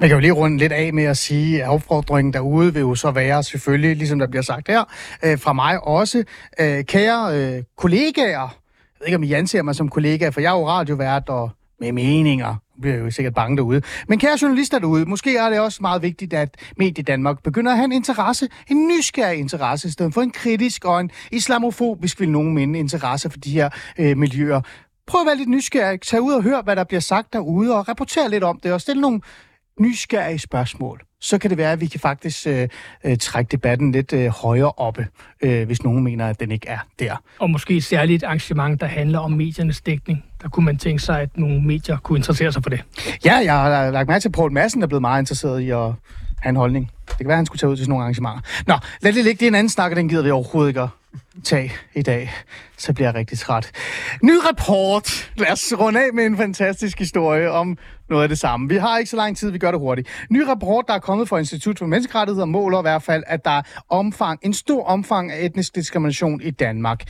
[0.00, 2.94] Jeg kan jo lige runde lidt af med at sige, at opfordringen derude vil jo
[2.94, 4.84] så være selvfølgelig, ligesom der bliver sagt her,
[5.24, 6.24] øh, fra mig også.
[6.60, 8.48] Øh, kære øh, kollegaer, jeg
[9.00, 11.92] ved ikke, om I anser mig som kollega, for jeg er jo radiovært og med
[11.92, 12.48] meninger.
[12.48, 13.82] Nu bliver jeg jo sikkert bange derude.
[14.08, 17.76] Men kære journalister derude, måske er det også meget vigtigt, at Medie Danmark begynder at
[17.76, 22.30] have en interesse, en nysgerrig interesse, i stedet for en kritisk og en islamofobisk, vil
[22.30, 24.60] nogen minde, interesse for de her øh, miljøer.
[25.06, 27.88] Prøv at være lidt nysgerrig, tag ud og hør, hvad der bliver sagt derude, og
[27.88, 29.20] rapporter lidt om det, og stille nogle
[29.80, 31.00] nysgerrige spørgsmål.
[31.20, 32.68] Så kan det være, at vi kan faktisk øh,
[33.04, 35.06] øh, trække debatten lidt øh, højere oppe,
[35.42, 37.22] øh, hvis nogen mener, at den ikke er der.
[37.38, 40.24] Og måske særligt et arrangement, der handler om mediernes dækning.
[40.42, 42.84] Der kunne man tænke sig, at nogle medier kunne interessere sig for det.
[43.24, 45.92] Ja, jeg har lagt mærke til, at Poul Madsen er blevet meget interesseret i at
[46.42, 46.90] have en holdning.
[47.08, 48.40] Det kan være, at han skulle tage ud til sådan nogle arrangementer.
[48.66, 49.38] Nå, lad det ligge.
[49.38, 50.88] Det er en anden snak, og den gider vi overhovedet ikke at
[51.44, 52.32] tage i dag.
[52.76, 53.70] Så bliver jeg rigtig træt.
[54.22, 55.32] Ny rapport.
[55.36, 57.78] Lad os runde af med en fantastisk historie om
[58.08, 58.68] noget af det samme.
[58.68, 60.08] Vi har ikke så lang tid, vi gør det hurtigt.
[60.30, 63.50] Ny rapport, der er kommet fra Institut for Menneskerettigheder, måler i hvert fald, at der
[63.50, 67.04] er omfang, en stor omfang af etnisk diskrimination i Danmark.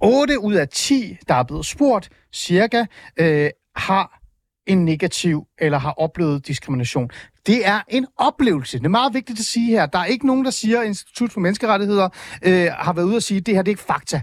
[0.00, 2.84] 8 ud af 10, der er blevet spurgt, cirka,
[3.16, 4.18] øh, har
[4.66, 7.10] en negativ eller har oplevet diskrimination.
[7.48, 8.78] Det er en oplevelse.
[8.78, 9.86] Det er meget vigtigt at sige her.
[9.86, 12.08] Der er ikke nogen, der siger, at Institut for Menneskerettigheder
[12.42, 14.22] øh, har været ude og sige, at det her det er ikke fakta.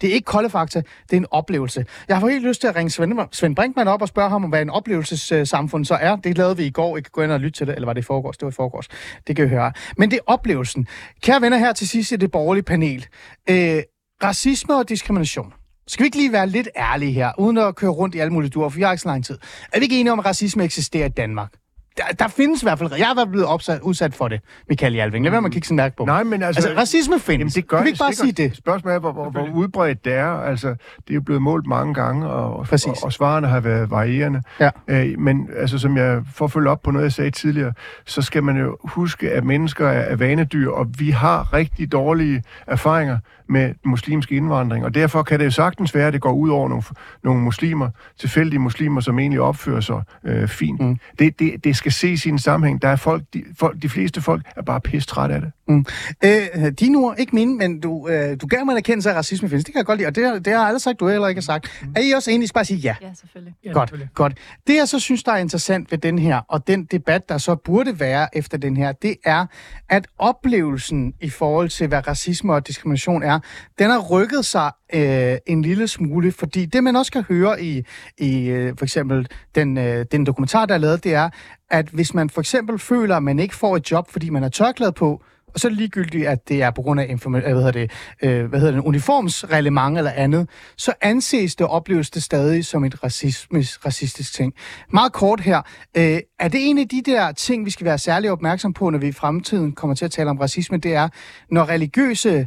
[0.00, 1.86] Det er ikke kolde fakta, det er en oplevelse.
[2.08, 4.50] Jeg har helt lyst til at ringe Svend, Svend Brinkmann op og spørge ham om,
[4.50, 6.16] hvad en oplevelsessamfund så er.
[6.16, 6.96] Det lavede vi i går.
[6.96, 8.36] I kan gå ind og lytte til det, eller var det i forgårs?
[8.36, 8.88] Det var i forgårs.
[9.26, 9.72] Det kan I høre.
[9.96, 10.86] Men det er oplevelsen.
[11.22, 13.06] Kære venner her til sidst i det borgerlige panel.
[13.50, 13.82] Øh,
[14.24, 15.52] racisme og diskrimination.
[15.86, 18.50] Skal vi ikke lige være lidt ærlige her, uden at køre rundt i alle mulige
[18.50, 19.38] duer, for vi har ikke så lang tid.
[19.72, 21.52] Er vi ikke enige om, at racisme eksisterer i Danmark?
[21.96, 22.90] Der, der findes i hvert fald...
[22.98, 25.24] Jeg har blevet opsat, udsat for det, Michael Jalving.
[25.24, 26.04] Lad være med at kigge sådan mærke på.
[26.04, 26.68] Nej, men altså...
[26.68, 27.28] Altså, racisme findes.
[27.38, 28.36] Jamen, det gør kan vi ikke bare sikkert.
[28.36, 28.56] sige det?
[28.56, 30.26] Spørgsmålet er, hvor, hvor, hvor udbredt det er.
[30.30, 32.86] Altså, det er jo blevet målt mange gange, og, Præcis.
[32.86, 34.42] og, og svarene har været varierende.
[34.60, 34.70] Ja.
[34.88, 37.72] Øh, men altså, som jeg får følge op på noget, jeg sagde tidligere,
[38.06, 42.42] så skal man jo huske, at mennesker er, er vanedyr, og vi har rigtig dårlige
[42.66, 43.18] erfaringer
[43.48, 46.68] med muslimsk indvandring, og derfor kan det jo sagtens være, at det går ud over
[46.68, 46.84] nogle,
[47.22, 50.80] nogle muslimer, tilfældige muslimer, som egentlig opfører sig øh, fint.
[50.80, 50.98] Mm.
[51.18, 52.82] Det, det, det skal ses i en sammenhæng.
[52.82, 55.52] Der er folk, de, folk, de fleste folk er bare pisse træt af det.
[55.68, 55.84] Mm.
[56.24, 59.18] Øh, dine ord, ikke mine, men du, øh, du gav mig en erkendelse af, at
[59.18, 59.64] racisme findes.
[59.64, 61.28] Det kan jeg godt lide, og det, har- det har jeg aldrig sagt, du heller
[61.28, 61.68] ikke har sagt.
[61.82, 61.92] Mm.
[61.96, 62.44] Er I også enige?
[62.44, 62.94] I skal bare sige ja.
[63.02, 63.54] Ja, selvfølgelig.
[63.64, 64.10] Ja, Godt, selvfølgelig.
[64.14, 64.36] godt.
[64.66, 67.54] Det, jeg så synes, der er interessant ved den her, og den debat, der så
[67.54, 69.46] burde være efter den her, det er,
[69.88, 73.38] at oplevelsen i forhold til, hvad racisme og diskrimination er,
[73.78, 77.84] den har rykket sig øh, en lille smule, fordi det, man også kan høre i,
[78.18, 81.30] i øh, for eksempel den, øh, den dokumentar, der er lavet, det er,
[81.70, 84.50] at hvis man for eksempel føler, at man ikke får et job, fordi man har
[84.50, 85.22] tørklæde på,
[85.54, 87.90] og så ligegyldigt, at det er på grund af informa- øh, hvad hedder det,
[88.22, 92.64] øh, hvad hedder det, en uniformsreglement eller andet, så anses det og opleves det stadig
[92.64, 94.54] som et racismisk, racistisk ting.
[94.92, 95.62] Meget kort her.
[95.96, 98.98] Øh, er det en af de der ting, vi skal være særlig opmærksom på, når
[98.98, 101.08] vi i fremtiden kommer til at tale om racisme, det er,
[101.50, 102.46] når religiøse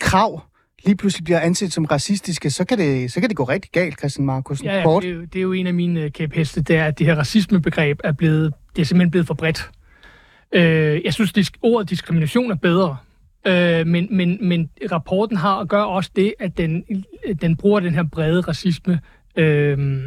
[0.00, 0.40] krav
[0.84, 3.98] lige pludselig bliver anset som racistiske, så kan det, så kan det gå rigtig galt,
[3.98, 4.66] Christian Markusen.
[4.66, 5.02] Ja, ja Kort.
[5.02, 7.06] det, er jo, det er jo en af mine øh, kæpheste, det er, at det
[7.06, 9.70] her racismebegreb er blevet, det er simpelthen blevet for bredt.
[10.52, 12.96] Øh, jeg synes, disk- ordet diskrimination er bedre,
[13.46, 16.84] øh, men, men, men rapporten har og gør også det, at den,
[17.42, 19.00] den bruger den her brede racisme
[19.36, 20.00] øh,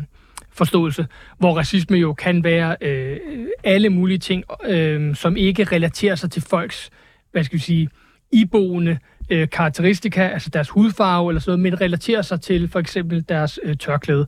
[0.53, 3.17] forståelse, hvor racisme jo kan være øh,
[3.63, 6.89] alle mulige ting, øh, som ikke relaterer sig til folks,
[7.31, 7.89] hvad skal vi sige,
[8.31, 8.97] iboende
[9.29, 13.59] øh, karakteristika, altså deres hudfarve eller sådan noget, men relaterer sig til for eksempel deres
[13.63, 14.27] øh, tørklæde.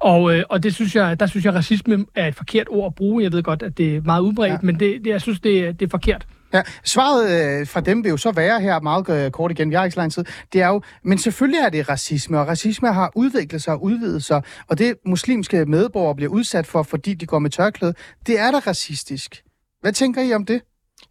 [0.00, 2.86] Og, øh, og det synes jeg, der synes jeg, at racisme er et forkert ord
[2.86, 3.22] at bruge.
[3.24, 4.58] Jeg ved godt, at det er meget udbredt, Ja.
[4.62, 6.26] men det, det, jeg synes, det, er- det er forkert.
[6.54, 9.74] Ja, svaret øh, fra dem vil jo så være her meget øh, kort igen, vi
[9.74, 12.92] har ikke så lang tid, det er jo, men selvfølgelig er det racisme, og racisme
[12.92, 17.26] har udviklet sig og udvidet sig, og det muslimske medborgere bliver udsat for, fordi de
[17.26, 17.94] går med tørklæde,
[18.26, 19.42] det er da racistisk.
[19.80, 20.60] Hvad tænker I om det?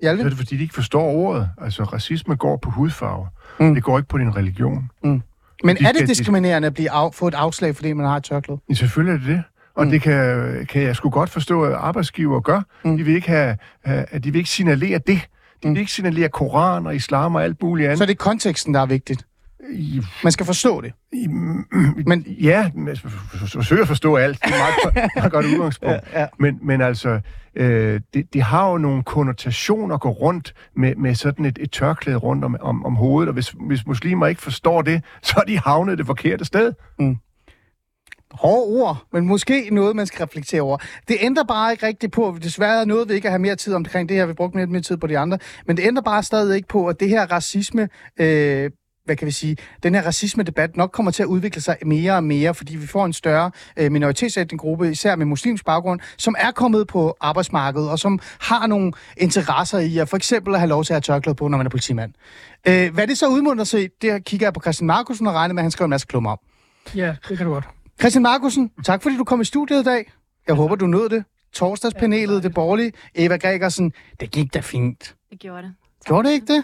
[0.02, 0.24] Hjalve?
[0.24, 1.50] er det, fordi de ikke forstår ordet.
[1.62, 3.28] Altså, racisme går på hudfarve.
[3.60, 3.66] Mm.
[3.66, 3.74] Mm.
[3.74, 4.90] Det går ikke på din religion.
[5.64, 8.24] Men de er det diskriminerende at blive af, få et afslag, fordi man har et
[8.24, 8.60] tørklæde?
[8.70, 9.43] Ja, selvfølgelig er det det.
[9.76, 9.91] Og Mm.
[9.91, 12.62] det kan, kan jeg sgu godt forstå, at arbejdsgiver gør.
[12.86, 12.97] Mm.
[12.97, 15.22] De vil ikke have, have, at de vil ikke signalere det.
[15.64, 15.78] De vil Mm.
[15.78, 17.97] ikke signalere Koran og islam og alt muligt andet.
[17.97, 19.26] Så er det konteksten, der er vigtigt.
[20.24, 20.93] Man skal forstå det.
[22.07, 22.72] Men- ja,
[23.51, 24.39] forsøger at forstå alt.
[24.43, 25.95] Det er et meget, meget godt udgangspunkt.
[26.14, 26.28] Ja, ja.
[26.39, 27.20] Men, men altså,
[27.55, 31.72] øh, det, det har jo nogle konnotationer at gå rundt med, med sådan et, et
[31.72, 35.43] tørklæde rundt om, om, om hovedet, og hvis, hvis muslimer ikke forstår det, så er
[35.43, 36.74] de havnet det forkerte sted.
[38.32, 40.78] Hårde ord, men måske noget, man skal reflektere over.
[41.07, 44.10] Det ændrer bare ikke rigtigt på, desværre noget vi ikke at have mere tid omkring
[44.10, 45.38] det her, vi brugte lidt mere tid på de andre,
[45.68, 47.89] men det ændrer bare stadig ikke på, at det her racisme,
[48.20, 48.72] øh,
[49.10, 52.24] hvad kan vi sige, den her racisme-debat nok kommer til at udvikle sig mere og
[52.24, 56.51] mere, fordi vi får en større øh, minoritetsetnisk gruppe, især med muslimsk baggrund, som er
[56.51, 60.84] kommet på arbejdsmarkedet, og som har nogle interesser i at for eksempel at have lov
[60.84, 62.14] til at have tørklæde på, når man er politimand.
[62.68, 65.53] Øh, hvad det så udmunder sig, i, det kigger jeg på Christian Markusen og regner
[65.53, 66.39] med, at han skriver en masse klummer om.
[66.95, 67.66] Ja, det kan du godt.
[67.99, 70.12] Christian Markusen, tak fordi du kom i studiet i dag.
[70.47, 71.24] Jeg håber, du nåede det.
[71.53, 72.91] Torsdagspanelet, det borgerlige.
[73.16, 75.16] Eva Gregersen, det gik da fint.
[75.32, 75.74] Det gjorde det.
[76.05, 76.64] Gjorde det ikke det?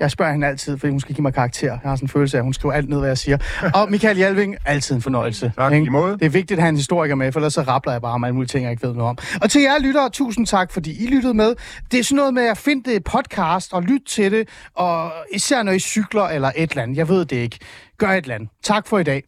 [0.00, 1.68] Jeg spørger hende altid, fordi hun skal give mig karakter.
[1.68, 3.38] Jeg har sådan en følelse af, at hun skriver alt ned, hvad jeg siger.
[3.74, 5.52] Og Michael Jalving, altid en fornøjelse.
[5.56, 5.86] Tak, ikke?
[5.86, 6.12] i måde.
[6.12, 8.24] Det er vigtigt at have en historiker med, for ellers så rappler jeg bare om
[8.24, 9.18] alle mulige ting, jeg ikke ved noget om.
[9.42, 11.54] Og til jer lyttere, tusind tak, fordi I lyttede med.
[11.90, 15.62] Det er sådan noget med at finde det podcast og lytte til det, og især
[15.62, 16.96] når I cykler eller et eller andet.
[16.96, 17.58] Jeg ved det ikke.
[17.98, 18.48] Gør et eller andet.
[18.62, 19.22] Tak for i dag.